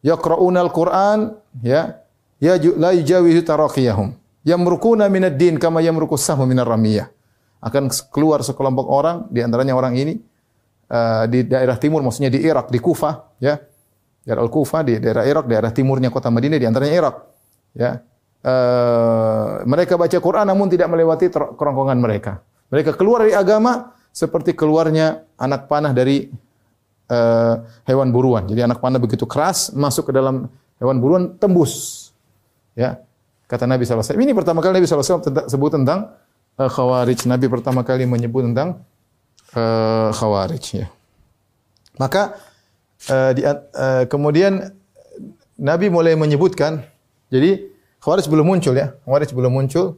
[0.00, 2.00] "Yaqra'una al-Qur'an ya,
[2.40, 4.16] ya la yujawizu taraqiyahum.
[4.44, 7.12] Yamrukuna minad din kama yamruku sahmu minar ramiyah."
[7.60, 10.20] Akan keluar sekelompok orang, di antaranya orang ini
[10.92, 13.58] uh, di daerah timur, maksudnya di Irak, di Kufah, ya.
[14.26, 17.16] Daerah Al-Kufah di daerah Irak, daerah timurnya kota Madinah di antaranya Irak.
[17.78, 18.02] Ya.
[18.46, 22.42] Uh, mereka baca Quran namun tidak melewati kerongkongan mereka.
[22.70, 26.26] Mereka keluar dari agama seperti keluarnya anak panah dari
[27.10, 27.54] uh,
[27.86, 28.46] hewan buruan.
[28.46, 32.06] Jadi anak panah begitu keras masuk ke dalam hewan buruan tembus.
[32.76, 33.00] Ya.
[33.46, 34.18] Kata Nabi SAW.
[34.18, 36.18] Ini pertama kali Nabi SAW sebut tentang
[36.58, 37.30] uh, khawarij.
[37.30, 38.82] Nabi pertama kali menyebut tentang
[39.54, 40.64] uh, khawarij.
[40.82, 40.86] Ya.
[41.96, 42.36] Maka
[43.08, 44.74] uh, di, uh, kemudian
[45.56, 46.84] Nabi mulai menyebutkan,
[47.30, 47.70] jadi
[48.02, 48.98] khawarij belum muncul ya.
[49.06, 49.96] Khawarij belum muncul.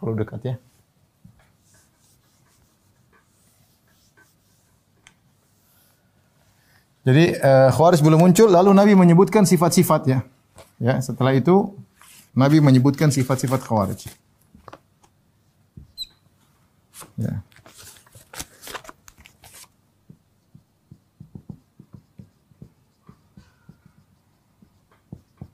[0.00, 0.54] Kalau dekat ya.
[7.04, 10.24] Jadi uh, khawarij belum muncul, lalu Nabi menyebutkan sifat-sifat ya.
[10.80, 11.76] Ya, setelah itu
[12.32, 14.08] Nabi menyebutkan sifat-sifat khawarij.
[17.20, 17.44] Ya.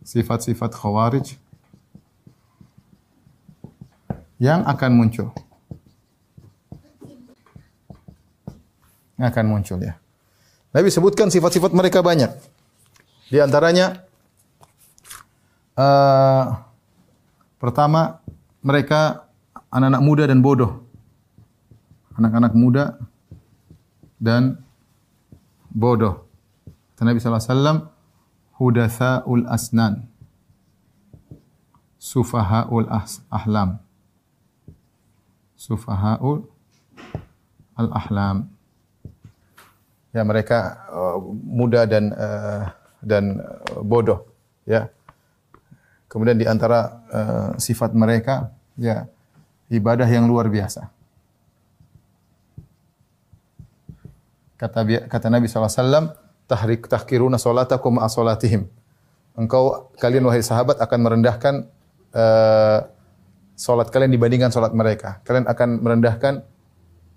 [0.07, 1.37] Sifat-sifat khawarij
[4.41, 5.29] yang akan muncul.
[9.21, 10.00] Yang akan muncul ya.
[10.71, 12.31] Nabi sebutkan sifat-sifat mereka banyak.
[13.31, 14.07] Di antaranya
[15.75, 16.63] uh,
[17.59, 18.23] pertama
[18.63, 19.31] mereka
[19.71, 20.83] anak-anak muda dan bodoh.
[22.15, 22.99] Anak-anak muda
[24.21, 24.63] dan
[25.73, 26.27] bodoh.
[26.95, 27.79] Kata Nabi sallallahu alaihi wasallam,
[28.61, 29.95] hudatsaul asnan.
[32.01, 32.89] Sufahaul
[33.33, 33.81] ahlam.
[35.57, 36.49] Sufahaul
[37.77, 38.49] al-ahlam.
[40.11, 42.67] Ya mereka uh, muda dan uh,
[42.99, 44.27] dan uh, bodoh,
[44.67, 44.91] ya.
[46.11, 49.07] Kemudian di antara uh, sifat mereka ya
[49.71, 50.91] ibadah yang luar biasa.
[54.59, 56.13] Kata kata Nabi SAW,
[56.51, 58.67] tahrik tahkiruna salatakum asolatihim.
[59.39, 61.55] Engkau kalian wahai sahabat akan merendahkan
[62.13, 62.85] uh,
[63.55, 65.23] salat kalian dibandingkan salat mereka.
[65.23, 66.45] Kalian akan merendahkan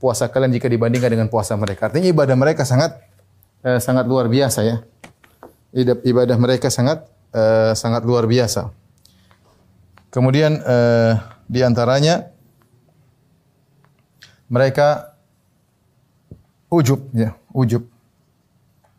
[0.03, 1.87] puasa kalian jika dibandingkan dengan puasa mereka.
[1.87, 2.99] Artinya ibadah mereka sangat
[3.63, 4.83] uh, sangat luar biasa ya.
[6.03, 8.67] Ibadah mereka sangat uh, sangat luar biasa.
[10.11, 11.15] Kemudian uh,
[11.47, 12.27] di antaranya
[14.51, 15.15] mereka
[16.67, 17.87] ujub ya, ujub.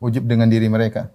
[0.01, 1.13] Ujub dengan diri mereka.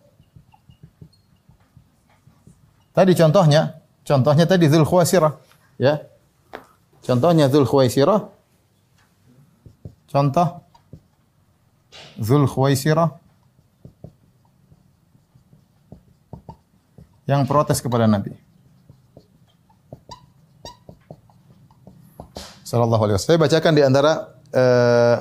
[2.93, 5.33] Tadi contohnya, contohnya tadi Dzul Khuwaisirah,
[5.77, 6.01] ya.
[7.05, 8.38] Contohnya Dzul Khuwaisirah.
[10.09, 10.65] Contoh
[12.17, 13.13] Dzul Khuwaisirah
[17.29, 18.49] yang protes kepada Nabi.
[22.69, 23.33] sallallahu alaihi wasallam.
[23.33, 24.11] Saya bacakan di antara
[24.53, 25.17] uh,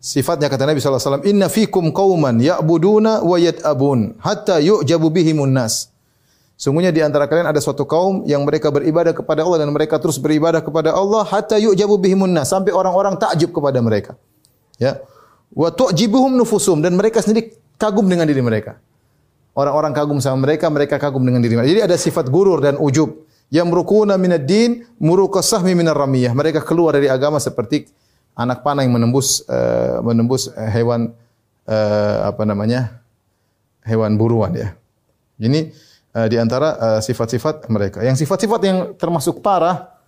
[0.00, 5.52] sifatnya kata Nabi sallallahu alaihi wasallam, "Inna fikum qauman ya'buduna wa yat'abun hatta yu'jabu bihimun
[5.52, 5.92] nas."
[6.54, 10.22] Sungguhnya di antara kalian ada suatu kaum yang mereka beribadah kepada Allah dan mereka terus
[10.22, 14.14] beribadah kepada Allah hatta yu'jabu bihimun sampai orang-orang takjub kepada mereka.
[14.78, 15.02] Ya.
[15.50, 18.78] Wa tu'jibuhum nufusum dan mereka sendiri kagum dengan diri mereka.
[19.54, 21.70] Orang-orang kagum sama mereka, mereka kagum dengan diri mereka.
[21.70, 26.34] Jadi ada sifat gurur dan ujub yang merukuna minad din murukasahmi minar ramiyah.
[26.34, 27.86] Mereka keluar dari agama seperti
[28.34, 31.14] anak panah yang menembus uh, menembus hewan
[31.66, 33.02] uh, apa namanya?
[33.84, 34.72] hewan buruan ya.
[35.36, 35.70] Ini
[36.14, 37.98] uh, di antara sifat-sifat uh, mereka.
[38.06, 39.98] Yang sifat-sifat yang termasuk parah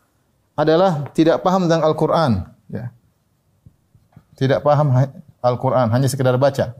[0.57, 2.88] adalah tidak paham tentang Al-Qur'an, ya.
[4.38, 4.95] Tidak paham
[5.45, 6.73] Al-Qur'an, hanya sekedar baca.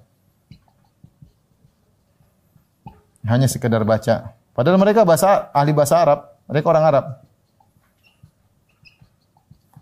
[3.27, 4.39] Hanya sekedar baca.
[4.55, 6.21] Padahal mereka bahasa ahli bahasa Arab.
[6.47, 7.05] Mereka orang Arab.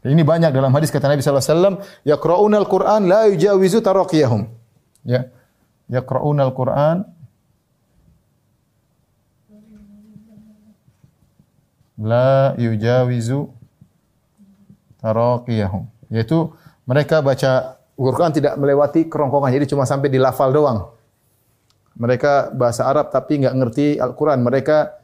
[0.04, 4.48] Ini banyak dalam hadis kata Nabi sallallahu alaihi wasallam, al-Qur'an la yujawizu taraqiyahum.
[5.04, 5.28] Ya.
[5.92, 7.13] Yaqra'una al-Qur'an
[11.98, 13.50] la yujawizu
[15.02, 15.86] taraqiyahum.
[16.10, 16.52] Yaitu
[16.84, 20.90] mereka baca Al-Qur'an tidak melewati kerongkongan, jadi cuma sampai di lafal doang.
[21.94, 24.42] Mereka bahasa Arab tapi nggak ngerti Al-Quran.
[24.42, 24.98] Mereka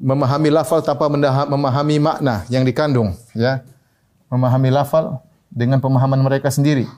[0.00, 1.12] memahami lafal tanpa
[1.46, 3.60] memahami makna yang dikandung, ya.
[4.32, 5.20] Memahami lafal
[5.52, 6.88] dengan pemahaman mereka sendiri.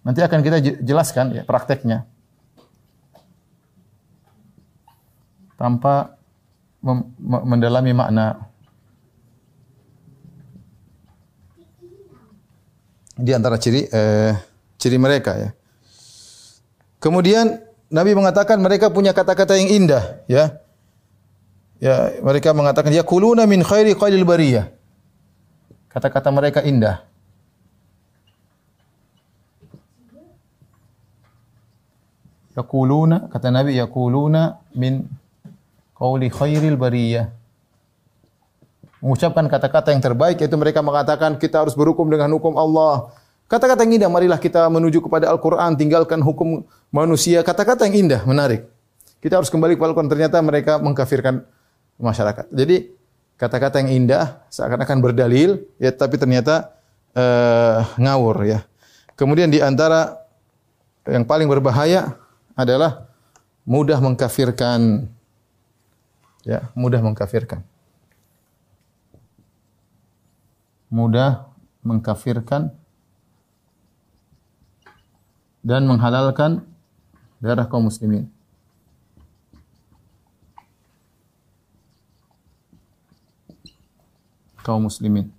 [0.00, 2.08] Nanti akan kita jelaskan ya prakteknya.
[5.60, 6.17] Tanpa
[7.18, 8.48] mendalami makna
[13.18, 14.32] di antara ciri eh,
[14.78, 15.50] ciri mereka ya.
[17.02, 17.58] Kemudian
[17.90, 20.60] Nabi mengatakan mereka punya kata-kata yang indah, ya.
[21.78, 24.66] Ya, mereka mengatakan ya kuluna min khairi qailil bariyah.
[25.88, 27.06] Kata-kata mereka indah.
[32.58, 35.06] Yaquluna kata Nabi yaquluna min
[35.98, 37.34] qauli khairil bariyah.
[39.02, 43.14] Mengucapkan kata-kata yang terbaik yaitu mereka mengatakan kita harus berhukum dengan hukum Allah.
[43.46, 47.40] Kata-kata yang indah, marilah kita menuju kepada Al-Quran, tinggalkan hukum manusia.
[47.40, 48.66] Kata-kata yang indah, menarik.
[49.22, 50.10] Kita harus kembali kepada Al-Quran.
[50.10, 51.46] Ternyata mereka mengkafirkan
[51.98, 52.46] masyarakat.
[52.54, 52.92] Jadi
[53.38, 56.74] kata-kata yang indah seakan-akan berdalil ya tapi ternyata
[57.14, 58.66] uh, ngawur ya.
[59.14, 60.18] Kemudian di antara
[61.06, 62.18] yang paling berbahaya
[62.54, 63.06] adalah
[63.66, 65.10] mudah mengkafirkan
[66.46, 67.64] ya, mudah mengkafirkan.
[70.88, 71.48] Mudah
[71.84, 72.72] mengkafirkan
[75.60, 76.64] dan menghalalkan
[77.42, 78.30] darah kaum muslimin.
[84.64, 85.32] Kaum muslimin.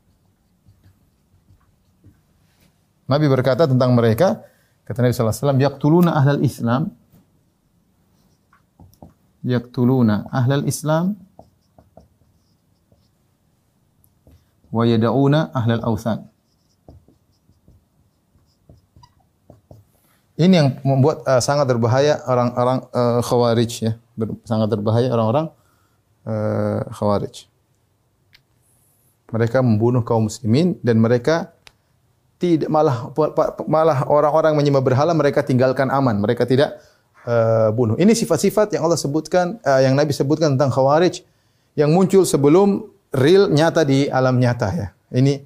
[3.09, 4.45] Nabi berkata tentang mereka,
[4.85, 6.93] kata Nabi wasallam, yaqtuluna ahlal Islam
[9.43, 11.15] yaqtuluna ahlal Islam
[14.69, 16.29] wa yad'una ahlal awthan.
[20.39, 23.91] Ini yang membuat uh, sangat berbahaya orang-orang uh, khawarij ya.
[24.15, 25.51] Ber, sangat berbahaya orang-orang
[26.23, 27.43] uh, khawarij.
[29.35, 31.51] Mereka membunuh kaum muslimin dan mereka
[32.39, 33.11] tidak malah
[33.67, 36.79] malah orang-orang menyembah berhala mereka tinggalkan aman, mereka tidak
[37.25, 37.95] uh, bunuh.
[37.99, 41.25] Ini sifat-sifat yang Allah sebutkan uh, yang Nabi sebutkan tentang khawarij
[41.75, 44.87] yang muncul sebelum real nyata di alam nyata ya.
[45.09, 45.41] Ini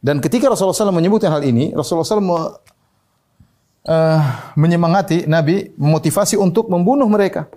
[0.00, 2.24] dan ketika Rasulullah SAW menyebutkan hal ini, Rasulullah SAW
[3.84, 4.20] uh,
[4.56, 7.52] menyemangati Nabi, memotivasi untuk membunuh mereka.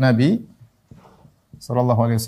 [0.00, 0.40] Nabi
[1.58, 2.22] Sallallahu Alaihi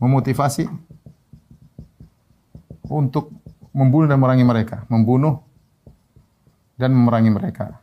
[0.00, 0.64] memotivasi
[2.90, 3.30] untuk
[3.70, 5.44] membunuh dan memerangi mereka, membunuh
[6.82, 7.78] dan memerangi mereka.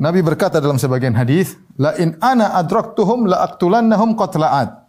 [0.00, 4.88] Nabi berkata dalam sebagian hadis, "La in ana adraktuhum la aqtulannahum qatla'at."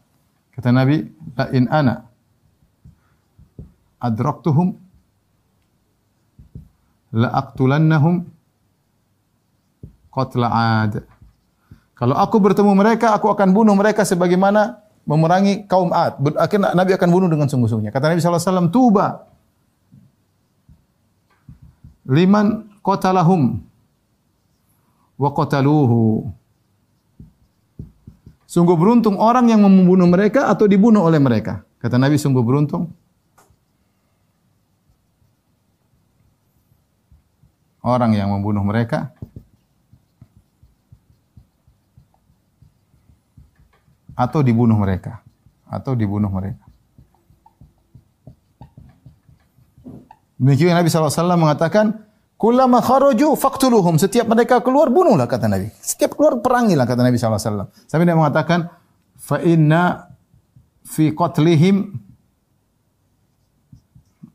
[0.55, 1.03] Kata Nabi,
[1.35, 2.07] la in ana
[3.99, 4.75] adraktuhum
[7.11, 8.27] la aqtulannahum
[10.11, 11.05] qatla ad.
[11.97, 16.19] Kalau aku bertemu mereka, aku akan bunuh mereka sebagaimana memerangi kaum Ad.
[16.35, 17.95] Akhirnya Nabi akan bunuh dengan sungguh-sungguhnya.
[17.95, 19.23] Kata Nabi SAW, Tuba
[22.03, 23.63] liman qatalahum
[25.15, 26.27] wa qataluhu.
[28.47, 31.67] Sungguh beruntung orang yang membunuh mereka atau dibunuh oleh mereka.
[31.79, 32.91] Kata Nabi sungguh beruntung.
[37.83, 39.15] Orang yang membunuh mereka
[44.17, 45.21] atau dibunuh mereka
[45.69, 46.65] atau dibunuh mereka.
[50.37, 53.97] Demikian Nabi SAW mengatakan, Kullama kharaju faqtuluhum.
[53.97, 55.73] Setiap mereka keluar bunuhlah kata Nabi.
[55.81, 57.73] Setiap keluar perangilah kata Nabi SAW.
[57.89, 58.69] Sampai dia mengatakan
[59.17, 60.13] fa inna
[60.85, 61.97] fi qatlihim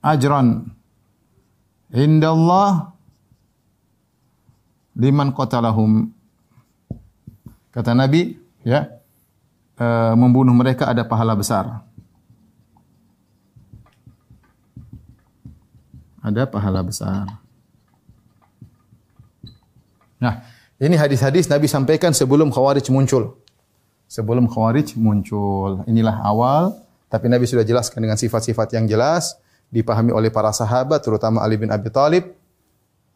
[0.02, 0.66] ajran
[1.94, 2.90] indallah
[4.98, 6.10] liman qatalahum.
[7.70, 8.34] Kata Nabi,
[8.66, 8.84] ya,
[9.76, 11.84] e, membunuh mereka ada pahala besar.
[16.22, 17.26] Ada pahala besar.
[20.22, 20.46] Nah,
[20.78, 23.42] ini hadis-hadis Nabi sampaikan sebelum Khawarij muncul.
[24.06, 25.82] Sebelum Khawarij muncul.
[25.90, 26.78] Inilah awal,
[27.10, 29.34] tapi Nabi sudah jelaskan dengan sifat-sifat yang jelas,
[29.74, 32.38] dipahami oleh para sahabat, terutama Ali bin Abi Thalib.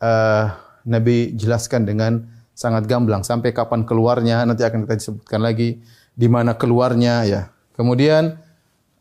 [0.02, 0.50] Uh,
[0.82, 5.82] Nabi jelaskan dengan sangat gamblang sampai kapan keluarnya nanti akan kita sebutkan lagi
[6.16, 7.42] di mana keluarnya ya.
[7.76, 8.40] Kemudian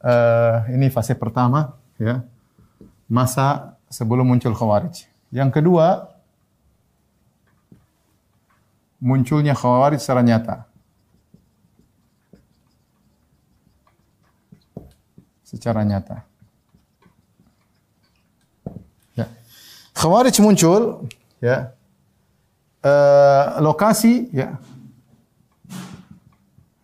[0.04, 2.28] uh, ini fase pertama ya.
[3.08, 5.08] Masa sebelum muncul Khawarij.
[5.32, 6.12] Yang kedua,
[9.00, 10.66] munculnya khawarij secara nyata.
[15.46, 16.26] Secara nyata.
[19.14, 19.30] Ya.
[19.94, 21.06] Khawarij muncul
[21.40, 21.72] ya.
[22.86, 24.62] Uh, lokasi ya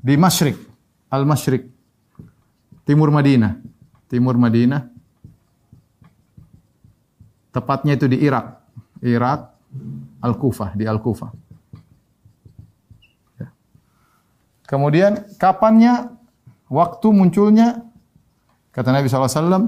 [0.01, 0.57] di Masyrik,
[1.13, 1.69] Al-Masyrik,
[2.83, 3.61] timur Madinah.
[4.09, 4.91] Timur Madinah.
[7.53, 8.59] Tepatnya itu di Irak.
[8.99, 9.55] Irak,
[10.19, 11.31] Al-Kufah, di Al-Kufah.
[14.67, 16.15] Kemudian kapannya
[16.71, 17.83] waktu munculnya
[18.71, 19.67] kata Nabi SAW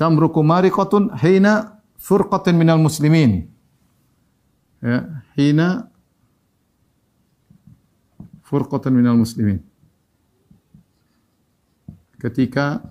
[0.00, 3.52] tamruku mariqatun hina furqatin minal muslimin
[4.80, 5.92] ya hina
[8.54, 9.58] furqatin minal muslimin
[12.22, 12.86] ketika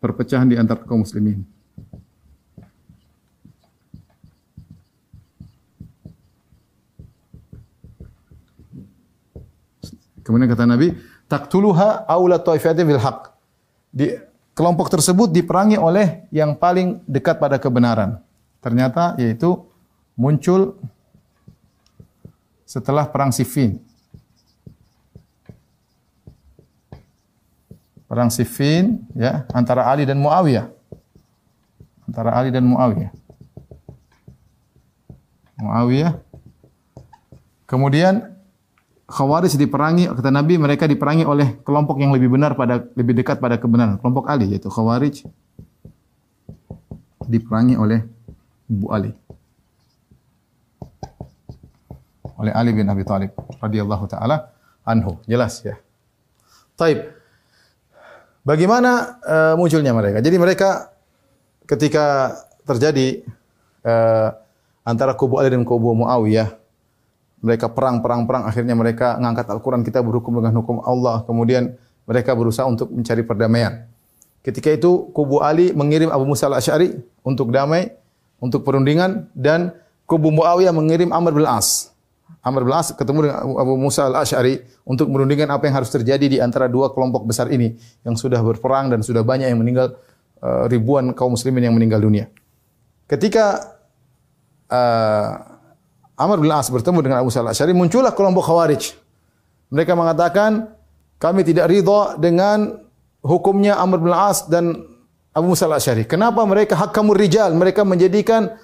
[0.00, 1.44] perpecahan di antara kaum muslimin
[10.24, 10.88] Kemudian kata Nabi,
[11.28, 13.28] taktuluha aula taifatin bil haq.
[13.92, 14.16] Di
[14.56, 18.24] kelompok tersebut diperangi oleh yang paling dekat pada kebenaran.
[18.64, 19.60] Ternyata yaitu
[20.16, 20.80] muncul
[22.64, 23.80] setelah perang Siffin.
[28.08, 30.68] Perang Siffin ya antara Ali dan Muawiyah.
[32.04, 33.12] Antara Ali dan Muawiyah.
[35.60, 36.12] Muawiyah.
[37.64, 38.34] Kemudian
[39.04, 43.60] Khawarij diperangi kata Nabi mereka diperangi oleh kelompok yang lebih benar pada lebih dekat pada
[43.60, 45.28] kebenaran, kelompok Ali yaitu Khawarij
[47.28, 48.00] diperangi oleh
[48.68, 49.12] Ibu Ali.
[52.40, 53.32] Oleh Ali bin Abi Thalib
[53.62, 54.50] radhiyallahu taala
[54.82, 55.18] anhu.
[55.26, 55.78] Jelas ya.
[56.74, 57.06] Taib.
[58.44, 60.20] Bagaimana uh, munculnya mereka?
[60.20, 60.92] Jadi mereka
[61.64, 62.36] ketika
[62.68, 63.24] terjadi
[63.86, 64.36] uh,
[64.84, 66.52] antara kubu Ali dan kubu Muawiyah
[67.44, 68.48] mereka perang, perang, perang.
[68.48, 71.20] Akhirnya mereka mengangkat Al-Quran, kita berhukum dengan hukum Allah.
[71.28, 71.76] Kemudian
[72.08, 73.84] mereka berusaha untuk mencari perdamaian.
[74.40, 77.92] Ketika itu kubu Ali mengirim Abu Musa al-Ash'ari untuk damai,
[78.40, 79.28] untuk perundingan.
[79.36, 79.76] Dan
[80.08, 81.92] kubu Muawiyah mengirim Amr bin As.
[82.42, 86.38] Amr bin As ketemu dengan Abu Musa al-Ash'ari untuk merundingkan apa yang harus terjadi di
[86.42, 87.76] antara dua kelompok besar ini.
[88.02, 89.94] Yang sudah berperang dan sudah banyak yang meninggal,
[90.42, 92.28] uh, ribuan kaum muslimin yang meninggal dunia.
[93.06, 93.76] Ketika
[94.72, 95.30] uh,
[96.18, 98.96] Amr bin As bertemu dengan Abu Salah Asy'ari, muncullah kelompok Khawarij.
[99.72, 100.74] Mereka mengatakan,
[101.18, 102.84] kami tidak ridha dengan
[103.24, 104.94] hukumnya Amr bin As dan
[105.34, 106.06] Abu Musa al-Asy'ari.
[106.06, 107.50] Kenapa mereka hakamur rijal?
[107.58, 108.54] Mereka menjadikan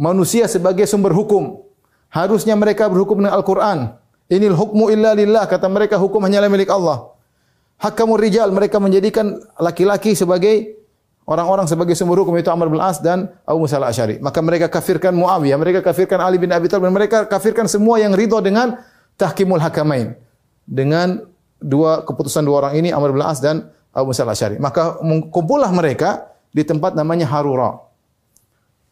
[0.00, 1.65] manusia sebagai sumber hukum.
[2.16, 3.92] Harusnya mereka berhukum dengan Al-Quran.
[4.32, 5.44] Inil hukmu illa lillah.
[5.44, 7.12] Kata mereka hukum hanyalah milik Allah.
[7.76, 8.48] Hakamur rijal.
[8.48, 10.80] Mereka menjadikan laki-laki sebagai
[11.28, 14.22] orang-orang sebagai sumber hukum itu Amr bin As dan Abu Musa al-Asy'ari.
[14.24, 18.40] Maka mereka kafirkan Muawiyah, mereka kafirkan Ali bin Abi Thalib, mereka kafirkan semua yang ridho
[18.40, 18.80] dengan
[19.20, 20.16] tahkimul hakamain.
[20.64, 21.20] Dengan
[21.60, 24.56] dua keputusan dua orang ini Amr bin As dan Abu Musa al-Asy'ari.
[24.56, 27.76] Maka kumpullah mereka di tempat namanya Harura.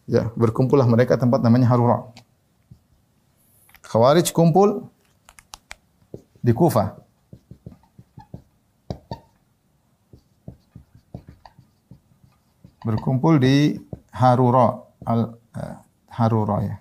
[0.04, 2.12] Ya, berkumpullah mereka tempat namanya Harura.
[3.94, 4.90] Khawarij kumpul
[6.42, 7.04] di Kufah.
[12.84, 13.80] berkumpul di
[14.12, 14.76] Harura
[15.08, 15.76] al uh,
[16.12, 16.76] Harura ya.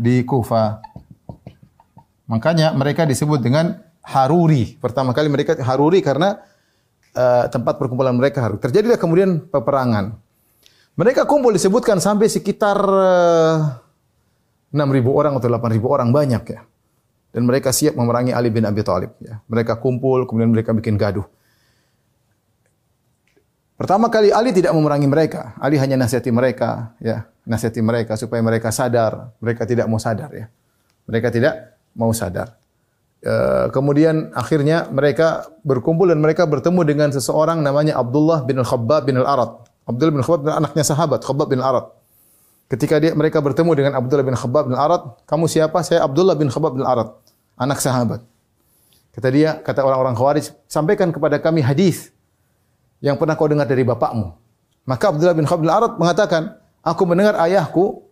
[0.00, 0.80] Di Kufa.
[2.26, 4.80] Makanya mereka disebut dengan Haruri.
[4.80, 6.40] Pertama kali mereka Haruri karena
[7.12, 8.64] uh, tempat perkumpulan mereka Haruri.
[8.64, 10.16] Terjadilah kemudian peperangan.
[10.96, 13.56] Mereka kumpul disebutkan sampai sekitar eh,
[14.72, 16.60] 6.000 orang atau 8.000 orang banyak ya.
[17.32, 19.40] Dan mereka siap memerangi Ali bin Abi Thalib ya.
[19.48, 21.24] Mereka kumpul kemudian mereka bikin gaduh.
[23.82, 25.58] Pertama kali Ali tidak memerangi mereka.
[25.58, 29.34] Ali hanya nasihati mereka, ya, nasihati mereka supaya mereka sadar.
[29.42, 30.46] Mereka tidak mau sadar, ya.
[31.10, 32.54] Mereka tidak mau sadar.
[33.18, 33.34] E,
[33.74, 39.66] kemudian akhirnya mereka berkumpul dan mereka bertemu dengan seseorang namanya Abdullah bin Al-Khabbab bin Al-Arad.
[39.82, 42.01] Abdullah bin Khabbab bin anaknya sahabat Khabbab bin Al-Arad.
[42.72, 46.48] Ketika dia mereka bertemu dengan Abdullah bin Khabbab bin Al-Arad, "Kamu siapa?" "Saya Abdullah bin
[46.48, 47.12] Khabbab bin Al-Arad."
[47.60, 48.24] Anak sahabat.
[49.12, 52.08] Kata dia, kata orang-orang Khawarij, "Sampaikan kepada kami hadis
[53.02, 54.30] yang pernah kau dengar dari bapakmu.
[54.86, 58.06] Maka Abdullah bin Khabil Arad mengatakan, aku mendengar ayahku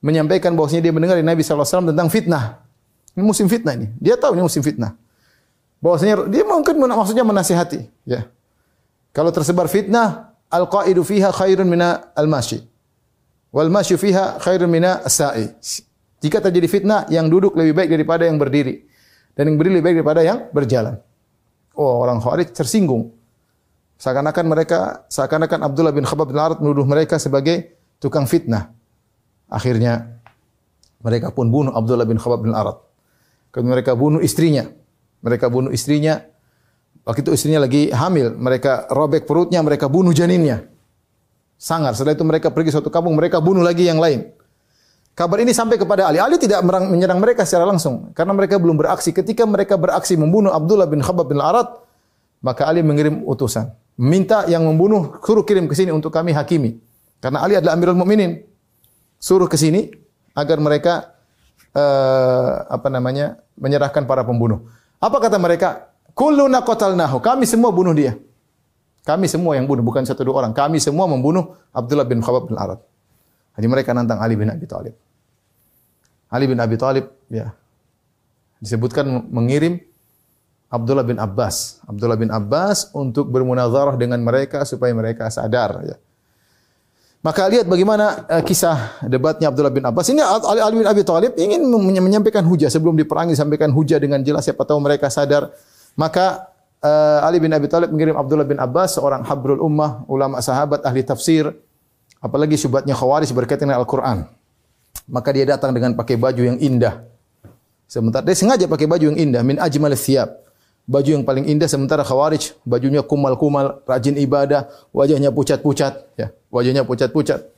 [0.00, 2.64] menyampaikan bahwasanya dia mendengar dari Nabi SAW tentang fitnah.
[3.12, 3.92] Ini musim fitnah ini.
[4.00, 4.96] Dia tahu ini musim fitnah.
[5.84, 7.86] Bahwasanya dia mungkin maksudnya menasihati.
[8.08, 8.26] Ya.
[9.12, 12.64] Kalau tersebar fitnah, al-qa'idu fiha khairun mina al-mashi.
[13.52, 15.52] Wal masyu fiha khairun mina as-sa'i.
[16.24, 18.88] Jika terjadi fitnah, yang duduk lebih baik daripada yang berdiri.
[19.36, 20.96] Dan yang berdiri lebih baik daripada yang berjalan.
[21.76, 23.12] Oh, orang Khawarij tersinggung.
[24.00, 28.72] Seakan-akan mereka, seakan-akan Abdullah bin Khabbab bin Arad menuduh mereka sebagai tukang fitnah.
[29.52, 30.18] Akhirnya
[31.04, 32.80] mereka pun bunuh Abdullah bin Khabbab bin Arad.
[33.52, 34.64] Kemudian mereka bunuh istrinya.
[35.20, 36.24] Mereka bunuh istrinya.
[37.04, 38.32] Waktu itu istrinya lagi hamil.
[38.32, 40.71] Mereka robek perutnya, mereka bunuh janinnya.
[41.62, 41.94] Sangar.
[41.94, 44.34] Setelah itu mereka pergi suatu kampung, mereka bunuh lagi yang lain.
[45.14, 46.18] Kabar ini sampai kepada Ali.
[46.18, 48.10] Ali tidak menyerang mereka secara langsung.
[48.18, 49.14] Karena mereka belum beraksi.
[49.14, 51.70] Ketika mereka beraksi membunuh Abdullah bin Khabbab bin Arad,
[52.42, 56.82] maka Ali mengirim utusan minta yang membunuh suruh kirim ke sini untuk kami hakimi.
[57.22, 58.42] Karena Ali adalah Amirul Mukminin.
[59.22, 59.86] Suruh ke sini
[60.34, 61.14] agar mereka
[61.78, 63.38] uh, apa namanya?
[63.52, 64.66] menyerahkan para pembunuh.
[64.98, 65.92] Apa kata mereka?
[66.16, 67.22] Kulluna qatalnahu.
[67.22, 68.18] Kami semua bunuh dia.
[69.02, 70.54] Kami semua yang bunuh, bukan satu dua orang.
[70.54, 72.78] Kami semua membunuh Abdullah bin Khabbab bin Arad.
[73.58, 74.94] Jadi mereka nantang Ali bin Abi Thalib.
[76.32, 77.52] Ali bin Abi Thalib ya
[78.62, 79.82] disebutkan mengirim
[80.72, 81.82] Abdullah bin Abbas.
[81.84, 85.82] Abdullah bin Abbas untuk bermunazarah dengan mereka supaya mereka sadar.
[85.84, 85.96] Ya.
[87.20, 90.08] Maka lihat bagaimana uh, kisah debatnya Abdullah bin Abbas.
[90.08, 91.60] Ini Ali, Ali bin Abi Thalib ingin
[92.00, 95.52] menyampaikan hujah sebelum diperangi, sampaikan hujah dengan jelas siapa tahu mereka sadar.
[95.92, 96.51] Maka
[96.82, 101.06] uh, Ali bin Abi Thalib mengirim Abdullah bin Abbas, seorang habrul ummah, ulama sahabat, ahli
[101.06, 101.50] tafsir,
[102.22, 104.30] Apalagi syubhatnya Khawarij berkaitan dengan Al-Qur'an.
[105.10, 107.02] Maka dia datang dengan pakai baju yang indah.
[107.90, 110.30] Sementara dia sengaja pakai baju yang indah min ajmal thiyab.
[110.86, 116.30] Baju yang paling indah sementara Khawarij bajunya kumal-kumal, rajin ibadah, wajahnya pucat-pucat, ya.
[116.54, 117.50] Wajahnya pucat-pucat.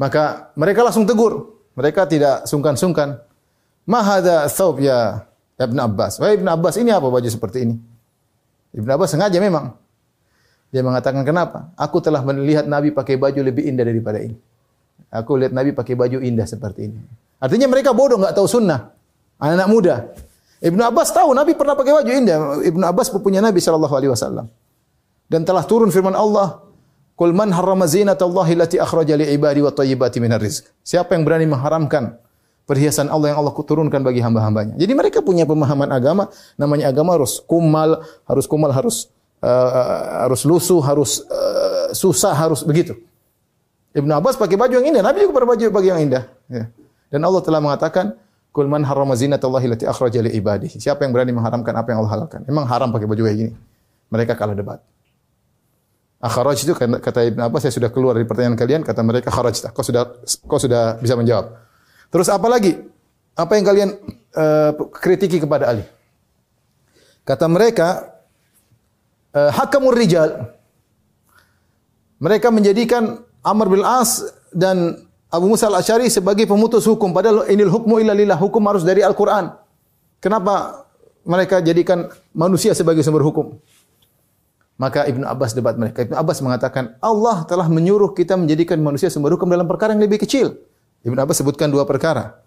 [0.00, 1.60] Maka mereka langsung tegur.
[1.76, 3.20] Mereka tidak sungkan-sungkan.
[3.84, 5.28] Ma hadza thawb ya
[5.60, 6.16] Ibn Abbas.
[6.24, 7.76] Wahai Ibn Abbas, ini apa baju seperti ini?
[8.74, 9.72] Ibn Abbas sengaja memang.
[10.68, 11.72] Dia mengatakan kenapa?
[11.80, 14.36] Aku telah melihat Nabi pakai baju lebih indah daripada ini.
[15.08, 17.00] Aku lihat Nabi pakai baju indah seperti ini.
[17.40, 18.92] Artinya mereka bodoh, nggak tahu sunnah.
[19.40, 19.94] Anak-anak muda.
[20.58, 22.38] Ibnu Abbas tahu Nabi pernah pakai baju indah.
[22.66, 24.50] Ibnu Abbas pupunya Nabi Shallallahu Alaihi Wasallam.
[25.30, 26.60] Dan telah turun firman Allah,
[27.16, 31.48] "Qul man harrama zinatallahi allati akhraja li ibadi wa thayyibati minar rizq." Siapa yang berani
[31.48, 32.18] mengharamkan
[32.68, 34.76] perhiasan Allah yang Allah turunkan bagi hamba-hambanya.
[34.76, 36.28] Jadi mereka punya pemahaman agama,
[36.60, 39.08] namanya agama harus kumal, harus kumal, harus
[39.40, 42.92] uh, harus lusuh, harus uh, susah, harus begitu.
[43.96, 46.28] Ibnu Abbas pakai baju yang indah, Nabi juga pakai baju baju yang indah.
[46.52, 46.68] Ya.
[47.08, 48.12] Dan Allah telah mengatakan,
[48.52, 50.76] Kul man harrama zinatallahi allati akhraja li ibadihi.
[50.76, 52.44] Siapa yang berani mengharamkan apa yang Allah halalkan?
[52.44, 53.52] Memang haram pakai baju kayak gini.
[54.12, 54.80] Mereka kalah debat.
[56.18, 59.86] Akharaj itu kata Ibn Abbas saya sudah keluar dari pertanyaan kalian kata mereka kharaj kau
[59.86, 60.02] sudah
[60.50, 61.67] kau sudah bisa menjawab.
[62.08, 62.76] Terus apa lagi?
[63.36, 63.90] Apa yang kalian
[64.34, 65.84] uh, kritiki kepada Ali?
[67.22, 68.18] Kata mereka
[69.36, 70.56] uh, hakamur rijal.
[72.18, 78.00] Mereka menjadikan Amr bin As dan Abu Musa al-Asy'ari sebagai pemutus hukum padahal inil hukmu
[78.00, 79.54] illa lillah hukum harus dari Al-Qur'an.
[80.18, 80.88] Kenapa
[81.22, 83.60] mereka jadikan manusia sebagai sumber hukum?
[84.80, 86.02] Maka Ibnu Abbas debat mereka.
[86.08, 90.24] Ibnu Abbas mengatakan Allah telah menyuruh kita menjadikan manusia sumber hukum dalam perkara yang lebih
[90.24, 90.58] kecil.
[91.06, 92.42] Ibnu Abbas sebutkan dua perkara.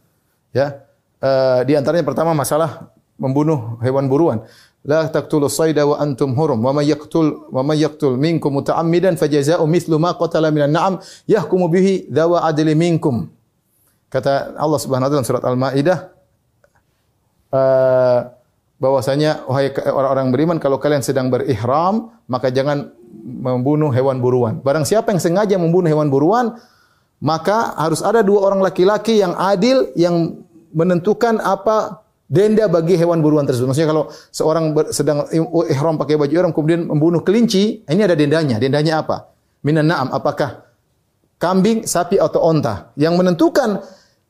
[0.51, 0.83] Ya.
[1.21, 4.41] Uh, di antaranya pertama masalah membunuh hewan buruan.
[4.81, 9.61] La taqtulu sayda wa antum hurum wa may yaqtul wa may yaqtul minkum muta'ammidan fajaza'u
[9.69, 10.97] mithlu ma qatala na'am
[11.29, 13.29] yahkumu bihi dawa adli minkum.
[14.09, 15.99] Kata Allah Subhanahu wa taala surat Al-Maidah
[17.53, 18.19] uh,
[18.81, 22.89] bahwasanya wahai orang-orang beriman kalau kalian sedang berihram maka jangan
[23.21, 24.65] membunuh hewan buruan.
[24.65, 26.57] Barang siapa yang sengaja membunuh hewan buruan
[27.21, 30.41] maka harus ada dua orang laki-laki yang adil yang
[30.73, 33.69] menentukan apa denda bagi hewan buruan tersebut.
[33.69, 34.03] Maksudnya kalau
[34.33, 35.29] seorang sedang
[35.69, 38.57] ihram pakai baju ihram kemudian membunuh kelinci, ini ada dendanya.
[38.57, 39.31] Dendanya apa?
[39.61, 40.65] Minan na'am, apakah
[41.37, 42.89] kambing, sapi atau onta?
[42.97, 43.69] Yang menentukan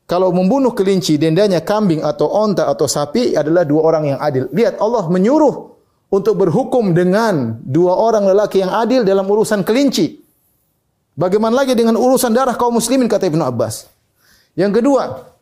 [0.04, 4.50] kalau membunuh kelinci dendanya kambing atau onta atau sapi adalah dua orang yang adil.
[4.52, 5.72] Lihat Allah menyuruh
[6.12, 10.21] untuk berhukum dengan dua orang lelaki yang adil dalam urusan kelinci.
[11.12, 13.88] Bagaimana lagi dengan urusan darah kaum muslimin kata Ibnu Abbas.
[14.56, 15.32] Yang kedua,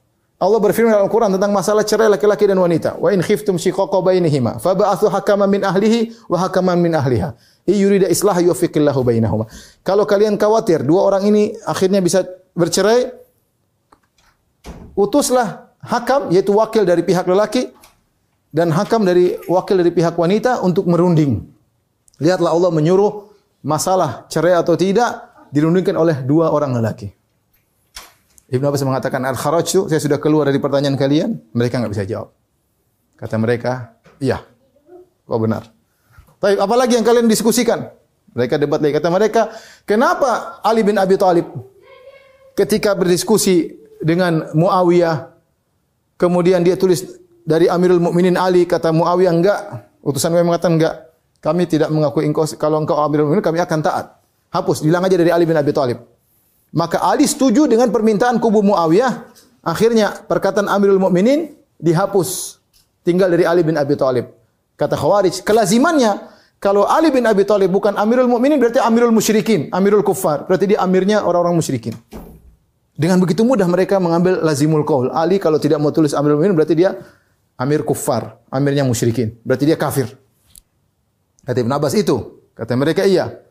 [0.41, 2.97] Allah berfirman dalam Al-Quran tentang masalah cerai laki-laki dan wanita.
[2.97, 7.37] Wa in khiftum shiqaqa bainihima fab'athu hakaman min ahlihi wa hakaman min ahliha.
[7.69, 9.47] I yurida islah yuwaffiqillahu bainahuma.
[9.85, 12.25] Kalau kalian khawatir dua orang ini akhirnya bisa
[12.57, 13.13] bercerai,
[14.97, 17.71] utuslah hakam yaitu wakil dari pihak lelaki
[18.51, 21.47] dan hakam dari wakil dari pihak wanita untuk merunding.
[22.19, 23.29] Lihatlah Allah menyuruh
[23.61, 27.11] masalah cerai atau tidak dirundingkan oleh dua orang lelaki.
[28.51, 32.35] Ibnu Abbas mengatakan al itu saya sudah keluar dari pertanyaan kalian, mereka nggak bisa jawab.
[33.15, 34.43] Kata mereka, iya,
[35.23, 35.71] kau benar.
[36.43, 37.87] Tapi apalagi yang kalian diskusikan?
[38.35, 38.95] Mereka debat lagi.
[38.97, 39.43] Kata mereka,
[39.87, 41.47] kenapa Ali bin Abi Thalib
[42.59, 43.71] ketika berdiskusi
[44.03, 45.31] dengan Muawiyah,
[46.19, 47.07] kemudian dia tulis
[47.47, 49.61] dari Amirul Mukminin Ali, kata Muawiyah enggak,
[50.03, 50.95] utusan kami mengatakan enggak,
[51.39, 54.20] kami tidak mengakui engkau kalau engkau Amirul Mukminin kami akan taat.
[54.51, 56.03] Hapus, bilang aja dari Ali bin Abi Thalib.
[56.75, 59.31] Maka Ali setuju dengan permintaan kubu Muawiyah.
[59.63, 62.59] Akhirnya perkataan Amirul Mukminin dihapus.
[63.07, 64.31] Tinggal dari Ali bin Abi Thalib.
[64.75, 66.19] Kata Khawarij, kelazimannya
[66.59, 70.47] kalau Ali bin Abi Thalib bukan Amirul Mukminin berarti Amirul Musyrikin, Amirul Kuffar.
[70.51, 71.95] Berarti dia amirnya orang-orang musyrikin.
[73.01, 75.09] Dengan begitu mudah mereka mengambil lazimul qaul.
[75.15, 76.97] Ali kalau tidak mau tulis Amirul Mukminin berarti dia
[77.61, 79.37] Amir Kuffar, amirnya musyrikin.
[79.45, 80.09] Berarti dia kafir.
[81.45, 82.41] Kata Ibn Abbas itu.
[82.57, 83.50] Kata mereka iya.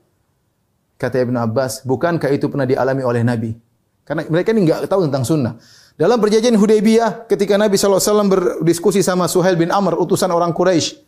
[1.00, 3.56] Kata Ibn Abbas, bukankah itu pernah dialami oleh Nabi?
[4.04, 5.56] Karena mereka ini enggak tahu tentang sunnah.
[5.96, 11.00] Dalam perjanjian Hudaybiyah, ketika Nabi SAW berdiskusi sama Suhail bin Amr, utusan orang Quraisy,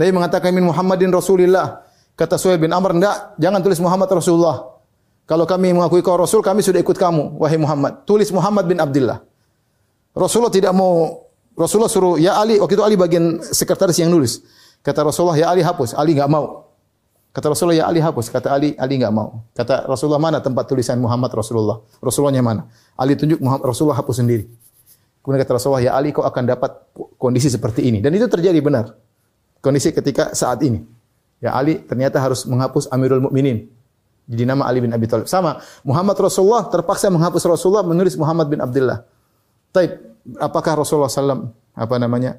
[0.00, 1.84] Nabi mengatakan min Muhammadin Rasulillah.
[2.16, 4.80] Kata Suhail bin Amr, enggak, jangan tulis Muhammad Rasulullah.
[5.28, 8.08] Kalau kami mengakui kau Rasul, kami sudah ikut kamu, wahai Muhammad.
[8.08, 9.20] Tulis Muhammad bin Abdullah.
[10.16, 14.40] Rasulullah tidak mau, Rasulullah suruh, ya Ali, waktu itu Ali bagian sekretaris yang nulis.
[14.80, 15.96] Kata Rasulullah, ya Ali hapus.
[15.96, 16.64] Ali enggak mau.
[17.34, 18.30] Kata Rasulullah, ya Ali hapus.
[18.30, 19.42] Kata Ali, Ali enggak mau.
[19.58, 21.82] Kata Rasulullah, mana tempat tulisan Muhammad Rasulullah?
[21.98, 22.70] Rasulullahnya mana?
[22.94, 24.46] Ali tunjuk Muhammad Rasulullah hapus sendiri.
[25.18, 27.98] Kemudian kata Rasulullah, ya Ali kau akan dapat kondisi seperti ini.
[27.98, 28.94] Dan itu terjadi benar.
[29.58, 30.86] Kondisi ketika saat ini.
[31.42, 33.66] Ya Ali ternyata harus menghapus Amirul Mukminin.
[34.30, 35.26] Jadi nama Ali bin Abi Thalib.
[35.26, 39.04] Sama, Muhammad Rasulullah terpaksa menghapus Rasulullah menulis Muhammad bin Abdullah.
[39.74, 39.90] Taib,
[40.38, 42.38] apakah Rasulullah SAW apa namanya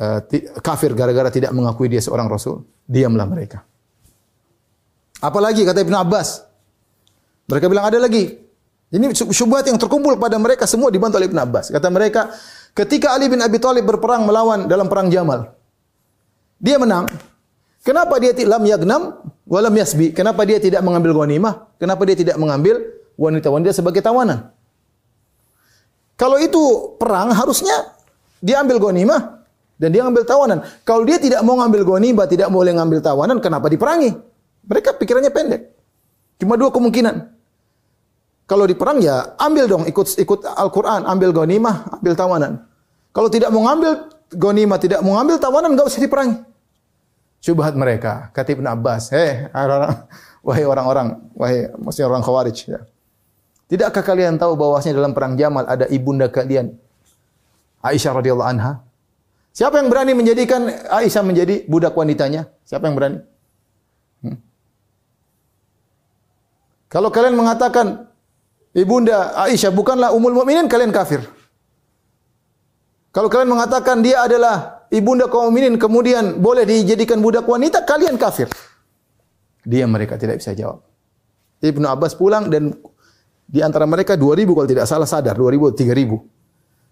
[0.00, 0.18] uh,
[0.64, 2.64] kafir gara-gara tidak mengakui dia seorang Rasul?
[2.88, 3.62] Diamlah mereka.
[5.20, 6.48] Apalagi kata Ibn Abbas.
[7.46, 8.40] Mereka bilang ada lagi.
[8.90, 11.70] Ini syubhat yang terkumpul pada mereka semua dibantu oleh Ibn Abbas.
[11.70, 12.34] Kata mereka,
[12.74, 15.54] ketika Ali bin Abi Thalib berperang melawan dalam perang Jamal,
[16.58, 17.06] dia menang.
[17.86, 19.02] Kenapa dia lam yagnam
[19.46, 20.10] walam yasbi?
[20.10, 21.70] Kenapa dia tidak mengambil ghanimah?
[21.78, 22.82] Kenapa dia tidak mengambil
[23.14, 24.52] wanita-wanita sebagai tawanan?
[26.18, 26.60] Kalau itu
[27.00, 27.96] perang harusnya
[28.44, 29.40] dia ambil ghanimah
[29.80, 30.60] dan dia ambil tawanan.
[30.84, 34.29] Kalau dia tidak mau ngambil ghanimah, tidak boleh ngambil tawanan, kenapa diperangi?
[34.66, 35.62] Mereka pikirannya pendek.
[36.40, 37.16] Cuma dua kemungkinan.
[38.50, 42.52] Kalau di perang ya ambil dong ikut ikut Al-Qur'an, ambil ghanimah, ambil tawanan.
[43.14, 46.42] Kalau tidak mau ngambil ghanimah, tidak mau ngambil tawanan enggak usah diperangi.
[47.40, 50.04] Syubhat mereka, kata Ibn Abbas, "Hei, orang,
[50.44, 52.80] wahai orang-orang, wahai maksudnya orang Khawarij ya.
[53.70, 56.74] Tidakkah kalian tahu bahwasanya dalam perang Jamal ada ibunda kalian
[57.86, 58.82] Aisyah radhiyallahu anha?
[59.54, 62.50] Siapa yang berani menjadikan Aisyah menjadi budak wanitanya?
[62.66, 63.22] Siapa yang berani?
[66.90, 68.10] Kalau kalian mengatakan
[68.74, 71.22] ibunda Aisyah bukanlah umul mukminin kalian kafir.
[73.14, 78.50] Kalau kalian mengatakan dia adalah ibunda kaum mukminin kemudian boleh dijadikan budak wanita kalian kafir.
[79.62, 80.82] Dia mereka tidak bisa jawab.
[81.62, 82.74] Ibnu Abbas pulang dan
[83.46, 86.18] di antara mereka 2000 kalau tidak salah sadar 2000 3000.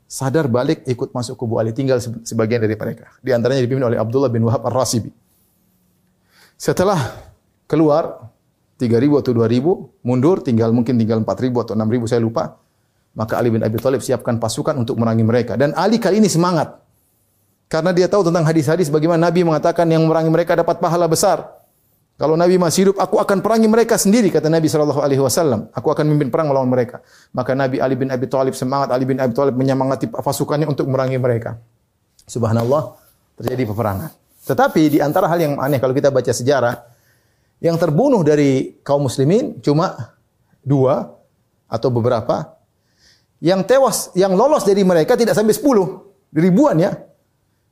[0.09, 3.12] Sadar balik ikut masuk kubu Ali tinggal sebagian dari mereka.
[3.18, 5.12] Di antaranya dipimpin oleh Abdullah bin Wahab Ar-Rasibi.
[6.57, 7.18] Setelah
[7.68, 8.30] keluar
[8.79, 12.62] 3000 atau 2000 mundur tinggal mungkin tinggal 4000 atau 6000 saya lupa.
[13.18, 16.79] Maka Ali bin Abi Thalib siapkan pasukan untuk merangi mereka dan Ali kali ini semangat.
[17.66, 21.59] Karena dia tahu tentang hadis-hadis bagaimana Nabi mengatakan yang merangi mereka dapat pahala besar.
[22.18, 24.66] Kalau Nabi masih hidup, aku akan perangi mereka sendiri kata Nabi
[25.22, 25.70] wasallam.
[25.70, 26.99] Aku akan memimpin perang melawan mereka.
[27.31, 31.14] Maka Nabi Ali bin Abi Thalib semangat Ali bin Abi Thalib menyemangati pasukannya untuk merangi
[31.14, 31.62] mereka.
[32.26, 32.99] Subhanallah,
[33.39, 34.11] terjadi peperangan.
[34.51, 36.74] Tetapi di antara hal yang aneh kalau kita baca sejarah,
[37.59, 40.14] yang terbunuh dari kaum muslimin cuma
[40.62, 41.14] dua
[41.66, 42.59] atau beberapa.
[43.38, 46.11] Yang tewas, yang lolos dari mereka tidak sampai sepuluh.
[46.34, 46.92] Ribuan ya.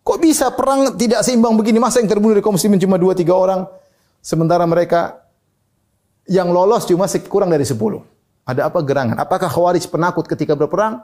[0.07, 1.83] Kok bisa perang tidak seimbang begini?
[1.83, 3.67] Masa yang terbunuh dari kaum muslimin cuma dua tiga orang?
[4.23, 5.27] Sementara mereka
[6.31, 8.03] yang lolos cuma kurang dari sepuluh.
[8.47, 9.19] Ada apa gerangan?
[9.19, 11.03] Apakah Khawarij penakut ketika berperang?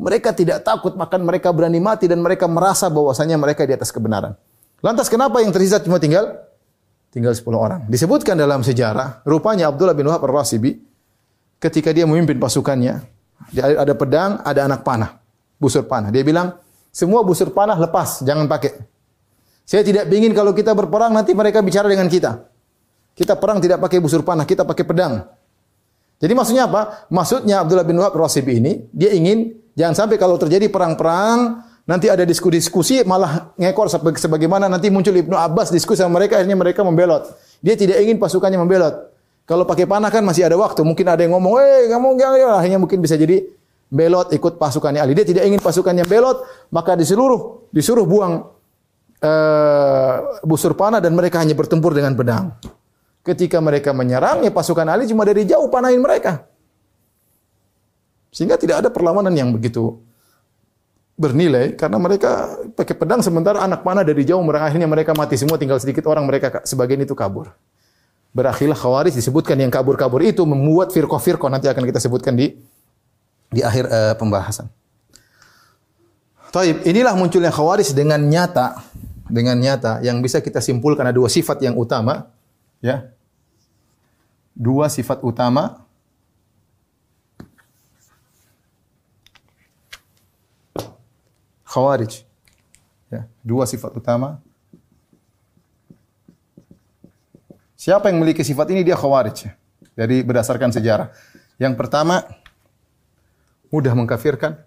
[0.00, 4.32] Mereka tidak takut, bahkan mereka berani mati dan mereka merasa bahwasanya mereka di atas kebenaran.
[4.80, 6.40] Lantas kenapa yang tersisa cuma tinggal
[7.10, 7.80] tinggal 10 orang.
[7.90, 10.78] Disebutkan dalam sejarah, rupanya Abdullah bin Wahab Ar-Rasibi
[11.58, 13.02] ketika dia memimpin pasukannya,
[13.58, 15.18] ada pedang, ada anak panah,
[15.58, 16.08] busur panah.
[16.14, 16.54] Dia bilang,
[16.94, 18.78] semua busur panah lepas, jangan pakai.
[19.66, 22.46] Saya tidak ingin kalau kita berperang nanti mereka bicara dengan kita.
[23.14, 25.22] Kita perang tidak pakai busur panah, kita pakai pedang.
[26.20, 27.06] Jadi maksudnya apa?
[27.10, 32.22] Maksudnya Abdullah bin Wahab Rasibi ini, dia ingin jangan sampai kalau terjadi perang-perang, Nanti ada
[32.22, 37.34] diskusi-diskusi malah ngekor sebagaimana nanti muncul Ibnu Abbas diskusi sama mereka akhirnya mereka membelot.
[37.58, 39.10] Dia tidak ingin pasukannya membelot.
[39.42, 40.86] Kalau pakai panah kan masih ada waktu.
[40.86, 43.42] Mungkin ada yang ngomong, "Eh, kamu jangan." Akhirnya mungkin bisa jadi
[43.90, 45.18] belot ikut pasukannya Ali.
[45.18, 48.46] Dia tidak ingin pasukannya belot, maka disuruh disuruh buang
[49.26, 50.14] uh,
[50.46, 52.54] busur panah dan mereka hanya bertempur dengan pedang.
[53.26, 56.46] Ketika mereka menyerang, ya pasukan Ali cuma dari jauh panahin mereka.
[58.30, 59.98] Sehingga tidak ada perlawanan yang begitu
[61.20, 65.76] bernilai karena mereka pakai pedang sementara anak panah dari jauh akhirnya mereka mati semua tinggal
[65.76, 67.52] sedikit orang mereka sebagian itu kabur.
[68.32, 72.56] Berakhirlah Khawarij disebutkan yang kabur-kabur itu membuat firqah-firqah nanti akan kita sebutkan di
[73.52, 74.70] di akhir uh, pembahasan.
[76.54, 78.80] Taib, inilah munculnya Khawarij dengan nyata
[79.28, 82.32] dengan nyata yang bisa kita simpulkan ada dua sifat yang utama
[82.80, 83.12] ya.
[84.56, 85.84] Dua sifat utama
[91.70, 92.26] Khawarij.
[93.14, 94.42] Ya, dua sifat utama.
[97.78, 99.54] Siapa yang memiliki sifat ini dia Khawarij.
[99.94, 101.14] Dari berdasarkan sejarah.
[101.62, 102.26] Yang pertama
[103.70, 104.58] mudah mengkafirkan.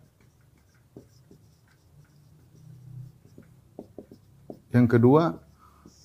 [4.72, 5.44] Yang kedua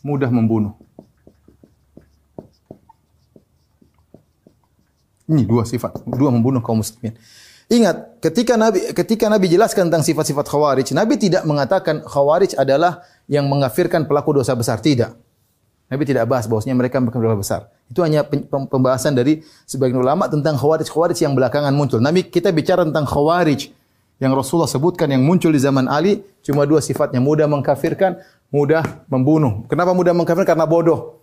[0.02, 0.74] mudah membunuh.
[5.28, 7.12] Ini dua sifat, dua membunuh kaum muslimin.
[7.68, 13.44] Ingat, ketika Nabi ketika Nabi jelaskan tentang sifat-sifat Khawarij, Nabi tidak mengatakan Khawarij adalah yang
[13.44, 15.12] mengafirkan pelaku dosa besar, tidak.
[15.88, 17.60] Nabi tidak bahas bahwasanya mereka melakukan dosa besar.
[17.88, 22.00] Itu hanya pembahasan dari sebagian ulama tentang Khawarij-Khawarij yang belakangan muncul.
[22.00, 23.72] Nabi kita bicara tentang Khawarij
[24.20, 28.16] yang Rasulullah sebutkan yang muncul di zaman Ali cuma dua sifatnya, mudah mengkafirkan,
[28.48, 29.68] mudah membunuh.
[29.68, 30.56] Kenapa mudah mengkafirkan?
[30.56, 31.20] Karena bodoh.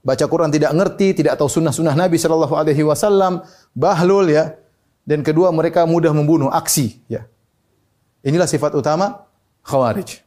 [0.00, 3.44] baca Quran tidak ngerti, tidak tahu sunnah-sunnah Nabi Shallallahu Alaihi Wasallam,
[3.76, 4.56] bahlul ya.
[5.04, 7.26] Dan kedua mereka mudah membunuh, aksi ya.
[8.20, 9.24] Inilah sifat utama
[9.64, 10.20] khawarij.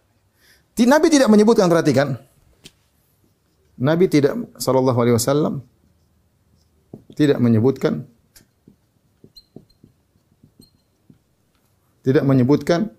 [0.74, 2.18] Nabi tidak menyebutkan perhatikan.
[3.78, 5.62] Nabi tidak Shallallahu Alaihi Wasallam
[7.14, 8.06] tidak menyebutkan
[12.04, 12.92] tidak menyebutkan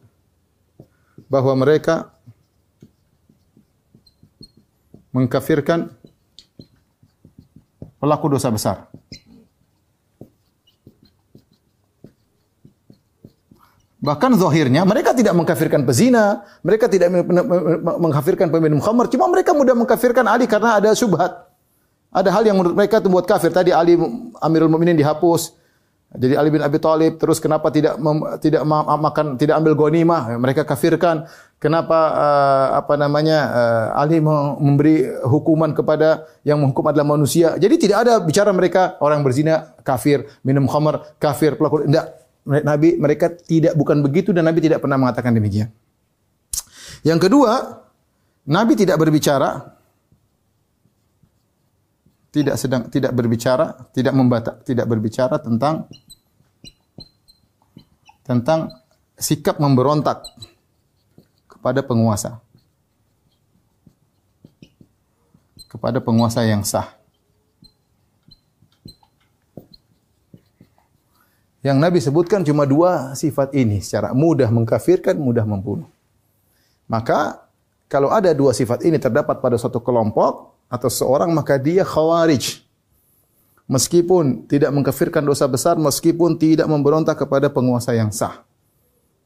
[1.28, 2.14] bahwa mereka
[5.14, 5.94] mengkafirkan
[8.02, 8.90] pelaku dosa besar.
[14.04, 17.08] Bahkan zahirnya mereka tidak mengkafirkan pezina, mereka tidak
[17.80, 21.48] mengkafirkan peminum khamar, cuma mereka mudah mengkafirkan Ali karena ada syubhat.
[22.12, 23.50] Ada hal yang menurut mereka itu buat kafir.
[23.50, 23.96] Tadi Ali
[24.44, 25.56] Amirul Mukminin dihapus.
[26.14, 27.98] Jadi Ali bin Abi Thalib terus kenapa tidak
[28.38, 30.38] tidak makan tidak ambil ghanimah?
[30.38, 31.26] Mereka kafirkan.
[31.58, 37.58] Kenapa uh, apa namanya uh, Ali memberi hukuman kepada yang menghukum adalah manusia?
[37.58, 42.23] Jadi tidak ada bicara mereka orang berzina kafir, minum khamar kafir, pelaku tidak.
[42.44, 45.72] Nabi mereka tidak bukan begitu dan Nabi tidak pernah mengatakan demikian.
[47.00, 47.84] Yang kedua,
[48.44, 49.74] Nabi tidak berbicara
[52.34, 55.86] tidak sedang tidak berbicara, tidak membata, tidak berbicara tentang
[58.26, 58.74] tentang
[59.14, 60.26] sikap memberontak
[61.46, 62.42] kepada penguasa.
[65.70, 66.93] Kepada penguasa yang sah.
[71.64, 75.88] Yang Nabi sebutkan cuma dua sifat ini secara mudah mengkafirkan, mudah membunuh.
[76.84, 77.48] Maka
[77.88, 82.60] kalau ada dua sifat ini terdapat pada suatu kelompok, atau seorang maka dia khawarij.
[83.64, 88.44] Meskipun tidak mengkafirkan dosa besar, meskipun tidak memberontak kepada penguasa yang sah.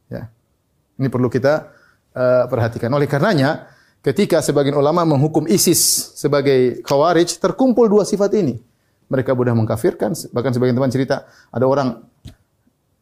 [0.06, 0.30] Ya.
[0.94, 1.74] Ini perlu kita
[2.14, 2.86] uh, perhatikan.
[2.94, 3.66] Oleh karenanya,
[3.98, 8.62] ketika sebagian ulama menghukum ISIS sebagai khawarij, terkumpul dua sifat ini.
[9.08, 12.04] Mereka mudah mengkafirkan, bahkan sebagian teman cerita, ada orang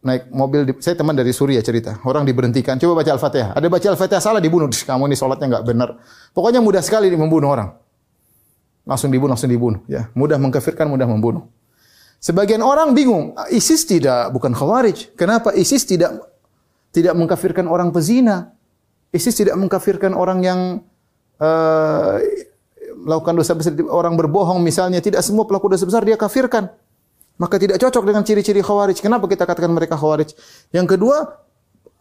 [0.06, 3.58] naik mobil, di, saya teman dari Suriah cerita, orang diberhentikan, coba baca Al-Fatihah.
[3.58, 5.98] Ada baca Al-Fatihah salah dibunuh, kamu ini sholatnya nggak benar.
[6.30, 7.74] Pokoknya mudah sekali membunuh orang
[8.86, 9.82] langsung dibunuh, langsung dibunuh.
[9.90, 11.50] Ya, mudah mengkafirkan, mudah membunuh.
[12.22, 15.12] Sebagian orang bingung, ISIS tidak bukan khawarij.
[15.18, 16.16] Kenapa ISIS tidak
[16.94, 18.56] tidak mengkafirkan orang pezina?
[19.12, 20.60] ISIS tidak mengkafirkan orang yang
[21.42, 22.16] uh,
[22.96, 25.02] melakukan dosa besar, orang berbohong misalnya.
[25.02, 26.72] Tidak semua pelaku dosa besar dia kafirkan.
[27.36, 28.96] Maka tidak cocok dengan ciri-ciri khawarij.
[29.04, 30.32] Kenapa kita katakan mereka khawarij?
[30.72, 31.16] Yang kedua,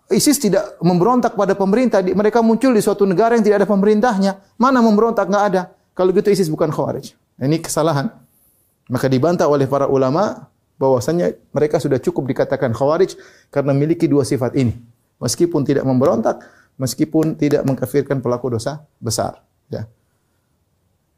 [0.08, 2.00] ISIS tidak memberontak pada pemerintah.
[2.00, 4.40] Mereka muncul di suatu negara yang tidak ada pemerintahnya.
[4.56, 5.28] Mana memberontak?
[5.28, 5.62] Nggak ada.
[5.92, 7.18] Kalau gitu ISIS bukan khawarij.
[7.42, 8.14] Ini kesalahan.
[8.88, 10.48] Maka dibantah oleh para ulama
[10.80, 13.18] bahwasanya mereka sudah cukup dikatakan khawarij
[13.52, 14.78] karena memiliki dua sifat ini.
[15.20, 16.44] Meskipun tidak memberontak,
[16.80, 19.42] meskipun tidak mengkafirkan pelaku dosa besar.
[19.68, 19.90] Ya.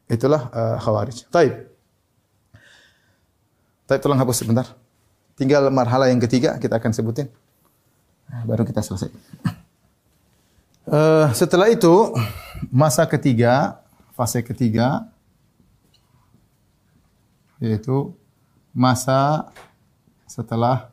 [0.08, 1.28] Itulah uh, khawarij.
[1.28, 1.68] Taib.
[3.88, 4.68] Taib tolong hapus sebentar.
[5.32, 7.32] Tinggal marhala yang ketiga kita akan sebutin.
[8.28, 9.08] Nah, baru kita selesai.
[10.84, 12.12] Uh, setelah itu
[12.68, 13.80] masa ketiga
[14.12, 15.08] fase ketiga
[17.60, 18.12] yaitu
[18.76, 19.48] masa
[20.28, 20.92] setelah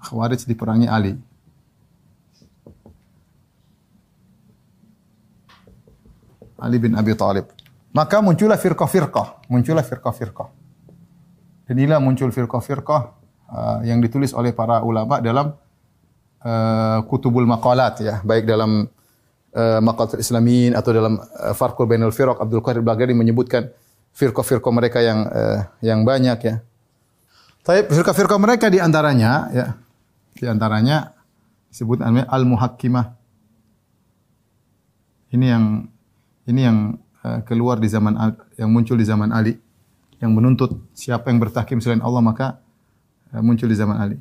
[0.00, 1.18] Khawarij diperangi Ali.
[6.56, 7.52] Ali bin Abi Thalib.
[7.92, 10.59] Maka muncullah firqah-firqah, muncullah firqah-firqah.
[11.70, 13.02] Dan inilah muncul firqah-firqah
[13.46, 15.54] uh, yang ditulis oleh para ulama dalam
[16.42, 18.90] uh, kutubul maqalat ya, baik dalam
[19.54, 23.70] uh, Maqatul Islamin atau dalam uh, Farqul Bainal Firaq Abdul Qadir Baghdadi menyebutkan
[24.18, 26.58] firqah-firqah mereka yang uh, yang banyak ya.
[27.62, 29.66] Tapi firqah-firqah mereka di antaranya ya
[30.34, 31.14] di antaranya
[31.70, 33.14] disebut al-muhakkimah.
[35.30, 35.86] Ini yang
[36.50, 36.78] ini yang
[37.46, 38.18] keluar di zaman
[38.58, 39.69] yang muncul di zaman Ali
[40.20, 42.46] yang menuntut siapa yang bertahkim selain Allah maka
[43.32, 44.18] uh, muncul di zaman Ali.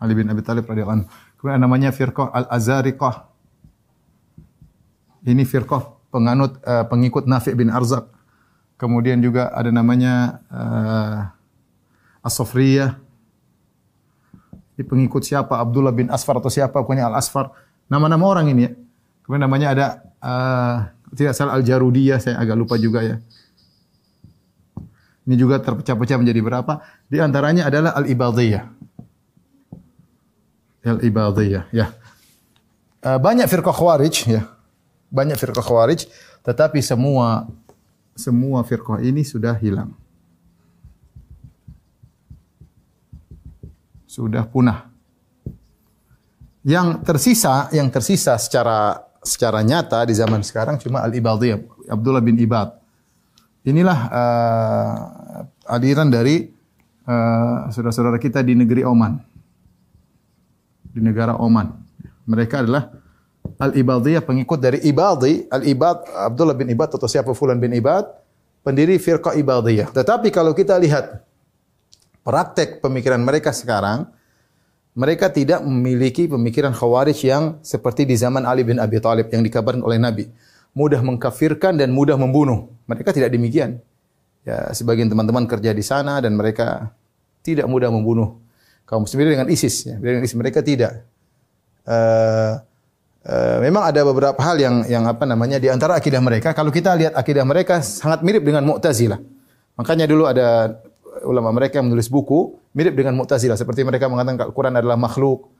[0.00, 1.08] Ali bin Abi Thalib radhiyallahu anhu.
[1.36, 3.28] Kemudian namanya firqah Al-Azariqah.
[5.28, 8.08] Ini firqah penganut uh, pengikut Nafi' bin Arzak.
[8.80, 11.28] Kemudian juga ada namanya uh,
[12.24, 12.96] As-Sofriyah.
[14.80, 15.60] Ini pengikut siapa?
[15.60, 16.80] Abdullah bin Asfar atau siapa?
[16.80, 17.52] Pokoknya Al-Asfar.
[17.92, 18.72] Nama-nama orang ini ya.
[19.28, 19.86] Kemudian namanya ada
[20.24, 20.76] uh,
[21.14, 23.16] tidak salah Al-Jarudiyah, saya agak lupa juga ya.
[25.26, 26.82] Ini juga terpecah-pecah menjadi berapa?
[27.06, 28.80] Di antaranya adalah Al-Ibadiyah
[30.84, 31.92] al-ibadiyah ya.
[33.00, 34.42] Uh, banyak firqah khawarij ya.
[35.12, 36.08] Banyak firqah khawarij
[36.40, 37.48] tetapi semua
[38.16, 39.92] semua firqah ini sudah hilang.
[44.08, 44.88] Sudah punah.
[46.60, 52.72] Yang tersisa, yang tersisa secara secara nyata di zaman sekarang cuma Al-Ibadiyah, Abdullah bin Ibad.
[53.68, 56.48] Inilah uh, aliran dari
[57.04, 59.20] uh, saudara-saudara kita di negeri Oman.
[60.90, 61.68] Di negara Oman.
[62.24, 62.88] Mereka adalah
[63.60, 68.08] Al-Ibadiyah pengikut dari Ibadi, Al-Ibad Abdullah bin Ibad atau siapa Fulan bin Ibad,
[68.64, 69.92] pendiri firqah Ibadiyah.
[69.92, 71.20] Tetapi kalau kita lihat
[72.24, 74.08] praktek pemikiran mereka sekarang,
[74.94, 79.86] mereka tidak memiliki pemikiran khawarij yang seperti di zaman Ali bin Abi Thalib yang dikabarkan
[79.86, 80.24] oleh Nabi.
[80.74, 82.70] Mudah mengkafirkan dan mudah membunuh.
[82.86, 83.78] Mereka tidak demikian.
[84.42, 86.90] Ya, sebagian teman-teman kerja di sana dan mereka
[87.42, 88.40] tidak mudah membunuh
[88.86, 89.86] kaum muslimin dengan ISIS.
[89.86, 89.96] Ya.
[89.98, 91.06] Dengan ISIS mereka tidak.
[91.86, 92.62] Uh,
[93.20, 96.56] Uh, memang ada beberapa hal yang yang apa namanya di antara akidah mereka.
[96.56, 99.20] Kalau kita lihat akidah mereka sangat mirip dengan Mu'tazilah.
[99.76, 100.80] Makanya dulu ada
[101.26, 105.50] ulama mereka yang menulis buku mirip dengan Mu'tazilah seperti mereka mengatakan Al-Qur'an adalah makhluk.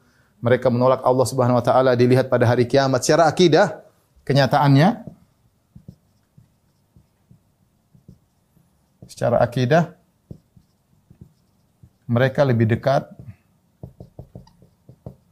[0.40, 3.04] Mereka menolak Allah Subhanahu wa taala dilihat pada hari kiamat.
[3.04, 3.84] Secara akidah
[4.24, 5.04] kenyataannya
[9.04, 9.92] secara akidah
[12.08, 13.04] mereka lebih dekat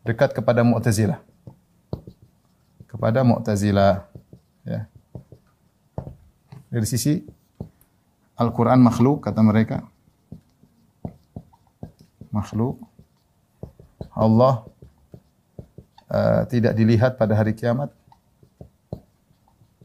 [0.05, 1.25] dekat kepada Mu'tazilah
[2.99, 4.11] kepada Mu'tazilah.
[4.67, 4.91] Ya.
[6.67, 7.23] Dari sisi
[8.35, 9.87] Al-Quran makhluk, kata mereka.
[12.29, 12.81] Makhluk.
[14.13, 14.67] Allah
[16.11, 17.93] uh, tidak dilihat pada hari kiamat.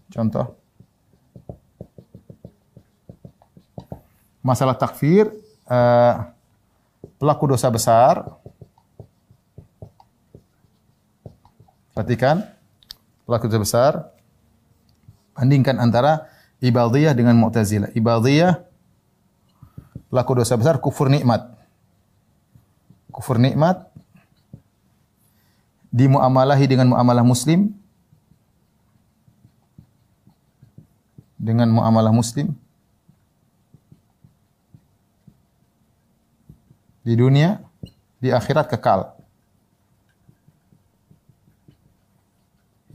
[0.10, 0.58] Contoh.
[4.44, 5.32] Masalah takfir,
[5.72, 6.28] uh,
[7.16, 8.28] pelaku dosa besar.
[11.96, 12.44] Perhatikan
[13.24, 13.92] pelaku dosa besar.
[15.34, 16.28] Bandingkan antara
[16.64, 17.92] Ibadiyah dengan Mu'tazilah.
[17.96, 18.60] Ibadiyah
[20.12, 21.63] pelaku dosa besar kufur nikmat.
[23.14, 23.94] Kufur nikmat
[25.94, 27.70] dimuamalahi dengan muamalah muslim
[31.38, 32.50] dengan muamalah muslim
[37.06, 37.62] di dunia
[38.18, 39.14] di akhirat kekal.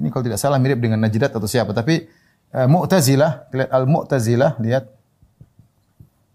[0.03, 2.07] Ini kalau tidak salah mirip dengan Najdat atau siapa, tapi
[2.55, 4.85] uh, Mu'tazilah, lihat Al-Mu'tazilah, lihat.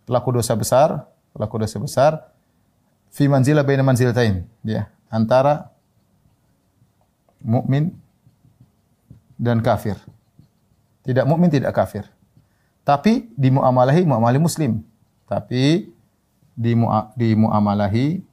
[0.03, 2.32] Pelaku dosa besar, pelaku dosa besar
[3.13, 5.69] fi manzilah baina manzilatain, ya, antara
[7.39, 7.93] mukmin
[9.37, 9.95] dan kafir.
[11.05, 12.07] Tidak mukmin tidak kafir.
[12.83, 14.03] Tapi di muamalahi
[14.39, 14.81] muslim.
[15.27, 15.91] Tapi
[16.55, 16.71] di
[17.15, 18.23] di muamalahi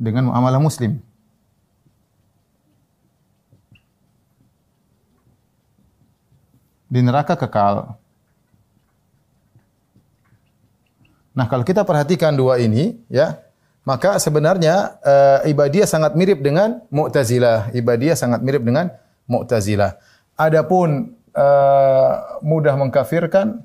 [0.00, 1.00] dengan muamalah muslim.
[6.94, 7.98] di neraka kekal.
[11.34, 13.42] Nah, kalau kita perhatikan dua ini, ya,
[13.82, 17.74] maka sebenarnya uh, ibadiyah sangat mirip dengan Mu'tazilah.
[17.74, 18.94] Ibadiyah sangat mirip dengan
[19.26, 19.98] Mu'tazilah.
[20.38, 23.60] Adapun uh, mudah mengkafirkan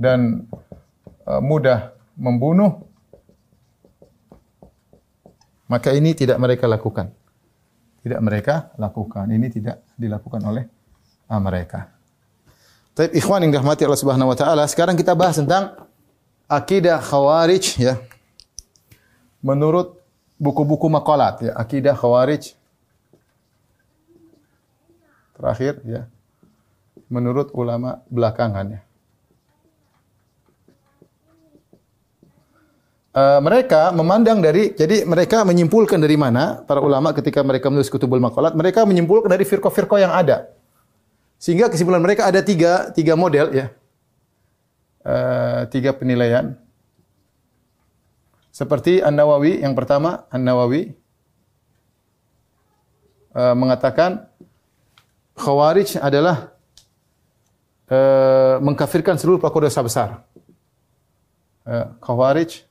[0.00, 0.48] dan
[1.28, 2.88] uh, mudah membunuh
[5.70, 7.14] maka ini tidak mereka lakukan
[8.04, 9.32] tidak mereka lakukan.
[9.32, 10.68] Ini tidak dilakukan oleh
[11.40, 11.93] mereka.
[12.94, 15.74] Tapi ikhwan yang dirahmati Allah Subhanahu wa taala, sekarang kita bahas tentang
[16.46, 17.98] akidah Khawarij ya.
[19.42, 19.98] Menurut
[20.38, 22.54] buku-buku makalat ya, akidah Khawarij
[25.34, 26.06] terakhir ya.
[27.10, 28.80] Menurut ulama belakangan ya.
[33.14, 38.18] Uh, mereka memandang dari jadi mereka menyimpulkan dari mana para ulama ketika mereka menulis kutubul
[38.18, 40.50] maqalat mereka menyimpulkan dari firqah-firqah yang ada
[41.44, 43.66] sehingga kesimpulan mereka ada tiga tiga model ya
[45.04, 46.56] uh, tiga penilaian
[48.48, 50.96] seperti An Nawawi yang pertama An Nawawi
[53.36, 54.24] uh, mengatakan
[55.34, 56.54] Khawarij adalah
[57.90, 60.22] uh, mengkafirkan seluruh pelaku dosa besar.
[61.66, 62.62] Uh, Khawarij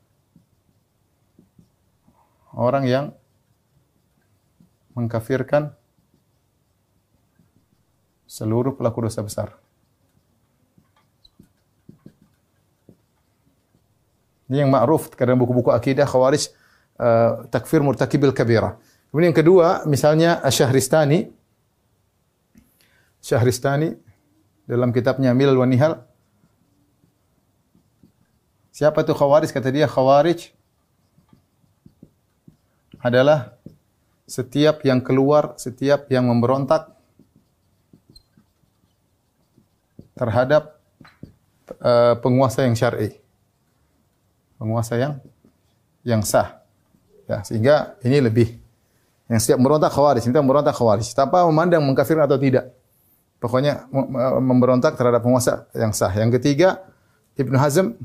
[2.56, 3.06] orang yang
[4.96, 5.76] mengkafirkan
[8.34, 9.54] seluruh pelaku dosa besar.
[14.50, 16.50] Ini yang ma'ruf karena buku-buku akidah Khawarij
[16.98, 18.82] uh, takfir murtakibil kabira.
[19.14, 21.30] Kemudian yang kedua, misalnya Syahristani
[23.22, 23.94] Syahristani
[24.66, 26.02] dalam kitabnya Milal wa Nihal
[28.74, 29.54] Siapa itu Khawarij?
[29.54, 30.50] Kata dia Khawarij
[32.98, 33.54] adalah
[34.26, 36.90] setiap yang keluar, setiap yang memberontak
[40.14, 40.78] terhadap
[41.82, 43.18] uh, penguasa yang syar'i.
[44.58, 45.14] Penguasa yang
[46.06, 46.64] yang sah.
[47.28, 48.60] Ya, sehingga ini lebih
[49.32, 52.76] yang setiap memberontak khawarij, minta memberontak khawarij tanpa memandang mengkafirkan atau tidak.
[53.40, 53.88] Pokoknya
[54.40, 56.12] memberontak terhadap penguasa yang sah.
[56.16, 56.80] Yang ketiga,
[57.36, 57.98] Ibnu Hazm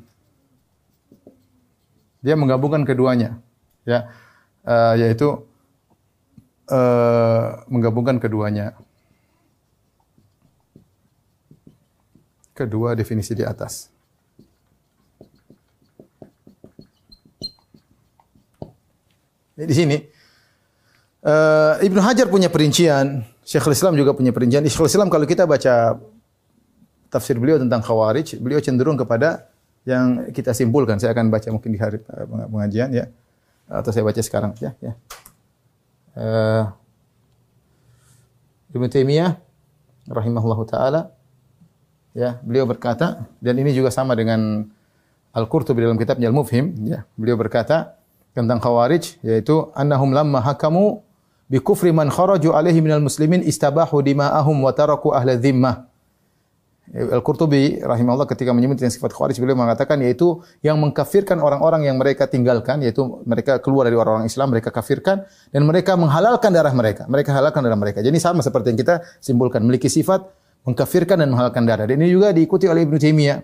[2.23, 3.39] dia menggabungkan keduanya.
[3.87, 4.11] Ya.
[4.67, 5.47] Uh, yaitu
[6.73, 8.75] uh, menggabungkan keduanya.
[12.59, 13.87] Kedua definisi di atas.
[19.55, 19.95] Di sini
[21.23, 24.67] uh, Ibnu Hajar punya perincian, Syekhul Islam juga punya perincian.
[24.67, 26.03] Syekhul Islam kalau kita baca
[27.11, 29.51] tafsir beliau tentang Khawarij, beliau cenderung kepada
[29.87, 30.99] yang kita simpulkan.
[30.99, 33.07] Saya akan baca mungkin di hari uh, pengajian ya.
[33.71, 34.93] Atau saya baca sekarang ya, ya.
[36.19, 36.65] Uh,
[38.75, 39.39] Ibnu Taimiyah
[40.11, 41.18] rahimahullahu taala
[42.19, 44.66] ya, beliau berkata dan ini juga sama dengan
[45.31, 47.07] Al-Qurtubi dalam kitabnya Al-Mufhim ya.
[47.14, 47.99] Beliau berkata,
[48.39, 51.03] tentang Khawarij yaitu annahum lamma hakamu
[51.51, 55.91] bi kufri man kharaju alaihi minal muslimin istabahu dima'ahum wa taraku ahla dhimmah.
[56.89, 62.25] Al-Qurtubi rahimahullah ketika menyebut tentang sifat Khawarij beliau mengatakan yaitu yang mengkafirkan orang-orang yang mereka
[62.25, 67.05] tinggalkan yaitu mereka keluar dari orang-orang Islam mereka kafirkan dan mereka menghalalkan darah mereka.
[67.05, 68.01] Mereka halalkan darah mereka.
[68.01, 70.25] Jadi sama seperti yang kita simpulkan memiliki sifat
[70.67, 71.87] mengkafirkan dan menghalalkan darah.
[71.87, 73.39] Dan ini juga diikuti oleh Ibnu Taimiyah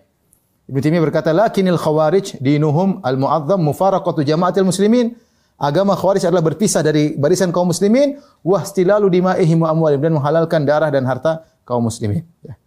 [0.65, 5.13] Ibnu Taimiyah berkata, "Lakinil khawarij dinuhum al-mu'azzam mufaraqatu jama'atil muslimin."
[5.61, 10.67] Agama khawarij adalah berpisah dari barisan kaum muslimin wa istilalu dima'ihim wa amwalihim dan menghalalkan
[10.67, 12.27] darah dan harta kaum muslimin.
[12.43, 12.59] Ya.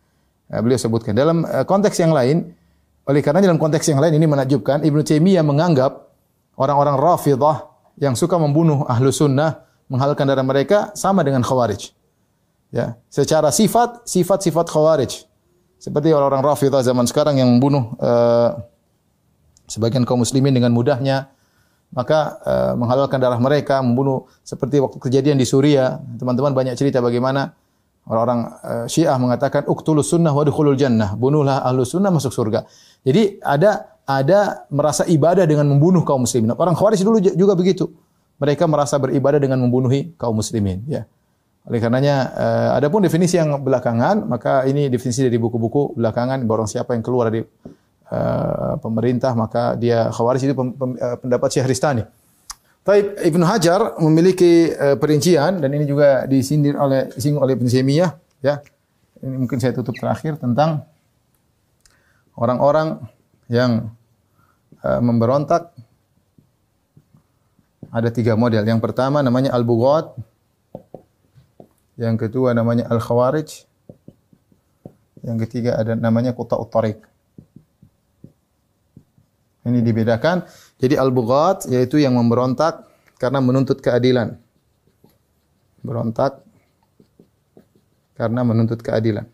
[0.47, 2.55] Nah, beliau sebutkan dalam uh, konteks yang lain,
[3.03, 6.15] oleh karena dalam konteks yang lain ini menakjubkan Ibnu Taimiyah menganggap
[6.55, 7.67] orang-orang Rafidah
[7.99, 11.91] yang suka membunuh ahlu sunnah, menghalalkan darah mereka sama dengan khawarij.
[12.67, 15.23] Ya, secara sifat, sifat-sifat khawarij.
[15.79, 18.59] Seperti orang-orang Rafidah zaman sekarang yang membunuh uh,
[19.71, 21.31] sebagian kaum muslimin dengan mudahnya,
[21.95, 26.01] maka uh, menghalalkan darah mereka, membunuh seperti waktu kejadian di Suriah.
[26.19, 27.55] Teman-teman banyak cerita bagaimana
[28.03, 31.15] orang-orang uh, Syiah mengatakan uktulus sunnah wa dukhulul jannah.
[31.15, 32.67] Bunuhlah ahlu sunnah masuk surga.
[33.07, 36.51] Jadi ada ada merasa ibadah dengan membunuh kaum muslimin.
[36.51, 37.91] Orang Khawarij dulu juga begitu.
[38.43, 41.07] Mereka merasa beribadah dengan membunuhi kaum muslimin, ya.
[41.67, 46.95] Oleh karenanya uh, adapun definisi yang belakangan maka ini definisi dari buku-buku belakangan barang siapa
[46.95, 52.07] yang keluar dari uh, pemerintah maka dia khawarij itu pem, pem, uh, pendapat Syehristani.
[52.87, 58.63] Taib Ibnu Hajar memiliki uh, perincian dan ini juga disindir oleh disinggung oleh Taimiyah ya.
[59.19, 60.87] Ini mungkin saya tutup terakhir tentang
[62.39, 63.01] orang-orang
[63.51, 63.91] yang
[64.87, 65.75] uh, memberontak
[67.91, 68.63] ada tiga model.
[68.63, 70.15] Yang pertama namanya al-bughat,
[71.97, 73.65] yang kedua namanya Al-Khawarij.
[75.25, 77.01] Yang ketiga ada namanya Kuta Tariq.
[79.67, 80.47] Ini dibedakan.
[80.79, 82.87] Jadi Al-Bughat yaitu yang memberontak
[83.19, 84.37] karena menuntut keadilan.
[85.83, 86.45] Berontak
[88.15, 89.27] karena menuntut keadilan.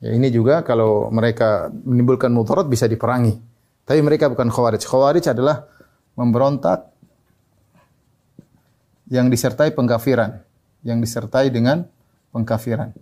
[0.00, 3.36] Ya ini juga kalau mereka menimbulkan mudarat bisa diperangi.
[3.84, 4.84] Tapi mereka bukan khawarij.
[4.86, 5.66] Khawarij adalah
[6.14, 6.88] memberontak
[9.10, 10.40] yang disertai pengkafiran,
[10.86, 11.84] yang disertai dengan
[12.30, 12.94] pengkafiran.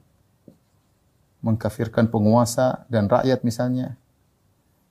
[1.38, 3.94] Mengkafirkan penguasa dan rakyat misalnya.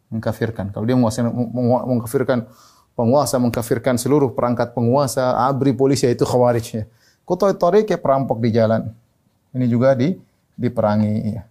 [0.08, 0.72] Mengkafirkan.
[0.72, 2.48] Kalau dia menguasai, mengkafirkan
[2.96, 6.88] penguasa, mengkafirkan seluruh perangkat penguasa, abri polisi itu khawarij.
[7.28, 8.88] Kota Tori kayak perampok di jalan.
[9.52, 10.16] Ini juga di
[10.56, 11.14] diperangi.
[11.28, 11.44] Ya.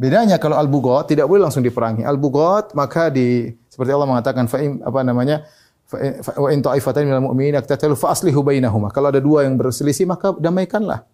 [0.00, 2.02] Bedanya kalau al-bugot tidak boleh langsung diperangi.
[2.02, 5.44] Al-bugot maka di seperti Allah mengatakan fa'im apa namanya?
[5.92, 8.88] Wa in ta'ifatan minal mu'minin iktatalu fa aslihu bainahuma.
[8.88, 11.04] Kalau ada dua yang berselisih maka damaikanlah.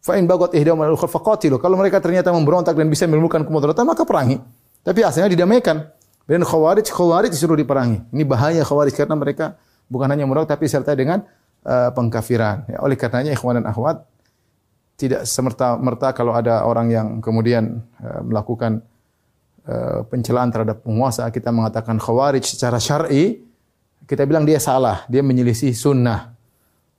[0.00, 1.60] Fa in bagat ihdahuma al faqatilu.
[1.60, 4.40] Kalau mereka ternyata memberontak dan bisa menimbulkan kemudaratan maka perangi.
[4.80, 5.84] Tapi asalnya didamaikan.
[6.24, 8.14] Dan khawarij khawarij disuruh diperangi.
[8.14, 9.58] Ini bahaya khawarij karena mereka
[9.90, 11.26] bukan hanya merontak tapi serta dengan
[11.66, 12.70] uh, pengkafiran.
[12.70, 14.06] Ya, oleh karenanya ikhwan dan akhwat
[14.94, 18.84] tidak semerta-merta kalau ada orang yang kemudian uh, melakukan
[20.10, 23.44] pencelaan terhadap penguasa, kita mengatakan khawarij secara syar'i,
[24.10, 26.34] kita bilang dia salah, dia menyelisih sunnah.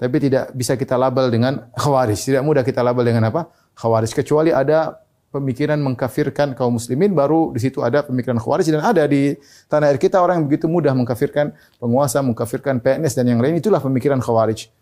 [0.01, 2.17] Tapi tidak bisa kita label dengan khawarij.
[2.17, 3.53] Tidak mudah kita label dengan apa?
[3.77, 4.17] Khawarij.
[4.17, 4.97] Kecuali ada
[5.29, 8.65] pemikiran mengkafirkan kaum muslimin, baru di situ ada pemikiran khawarij.
[8.73, 9.37] Dan ada di
[9.69, 13.61] tanah air kita orang yang begitu mudah mengkafirkan penguasa, mengkafirkan PNS dan yang lain.
[13.61, 14.73] Itulah pemikiran khawarij.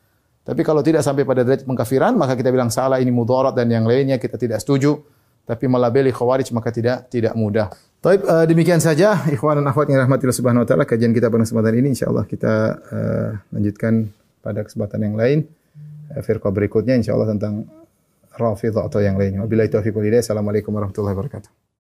[0.48, 3.84] Tapi kalau tidak sampai pada derajat pengkafiran, maka kita bilang salah, ini mudarat dan yang
[3.84, 5.04] lainnya kita tidak setuju
[5.50, 7.74] tapi melabeli khawarij maka tidak tidak mudah.
[8.00, 11.42] Taib uh, demikian saja ikhwan dan akhwat yang rahmatillah subhanahu wa taala kajian kita pada
[11.42, 14.14] kesempatan ini insyaallah kita uh, lanjutkan
[14.46, 15.50] pada kesempatan yang lain
[16.14, 17.66] uh, firqah berikutnya insyaallah tentang
[18.40, 19.44] Rafidhah atau yang lainnya.
[19.44, 20.24] Wabillahi taufiq wal hidayah.
[20.24, 21.59] Assalamualaikum warahmatullahi wabarakatuh.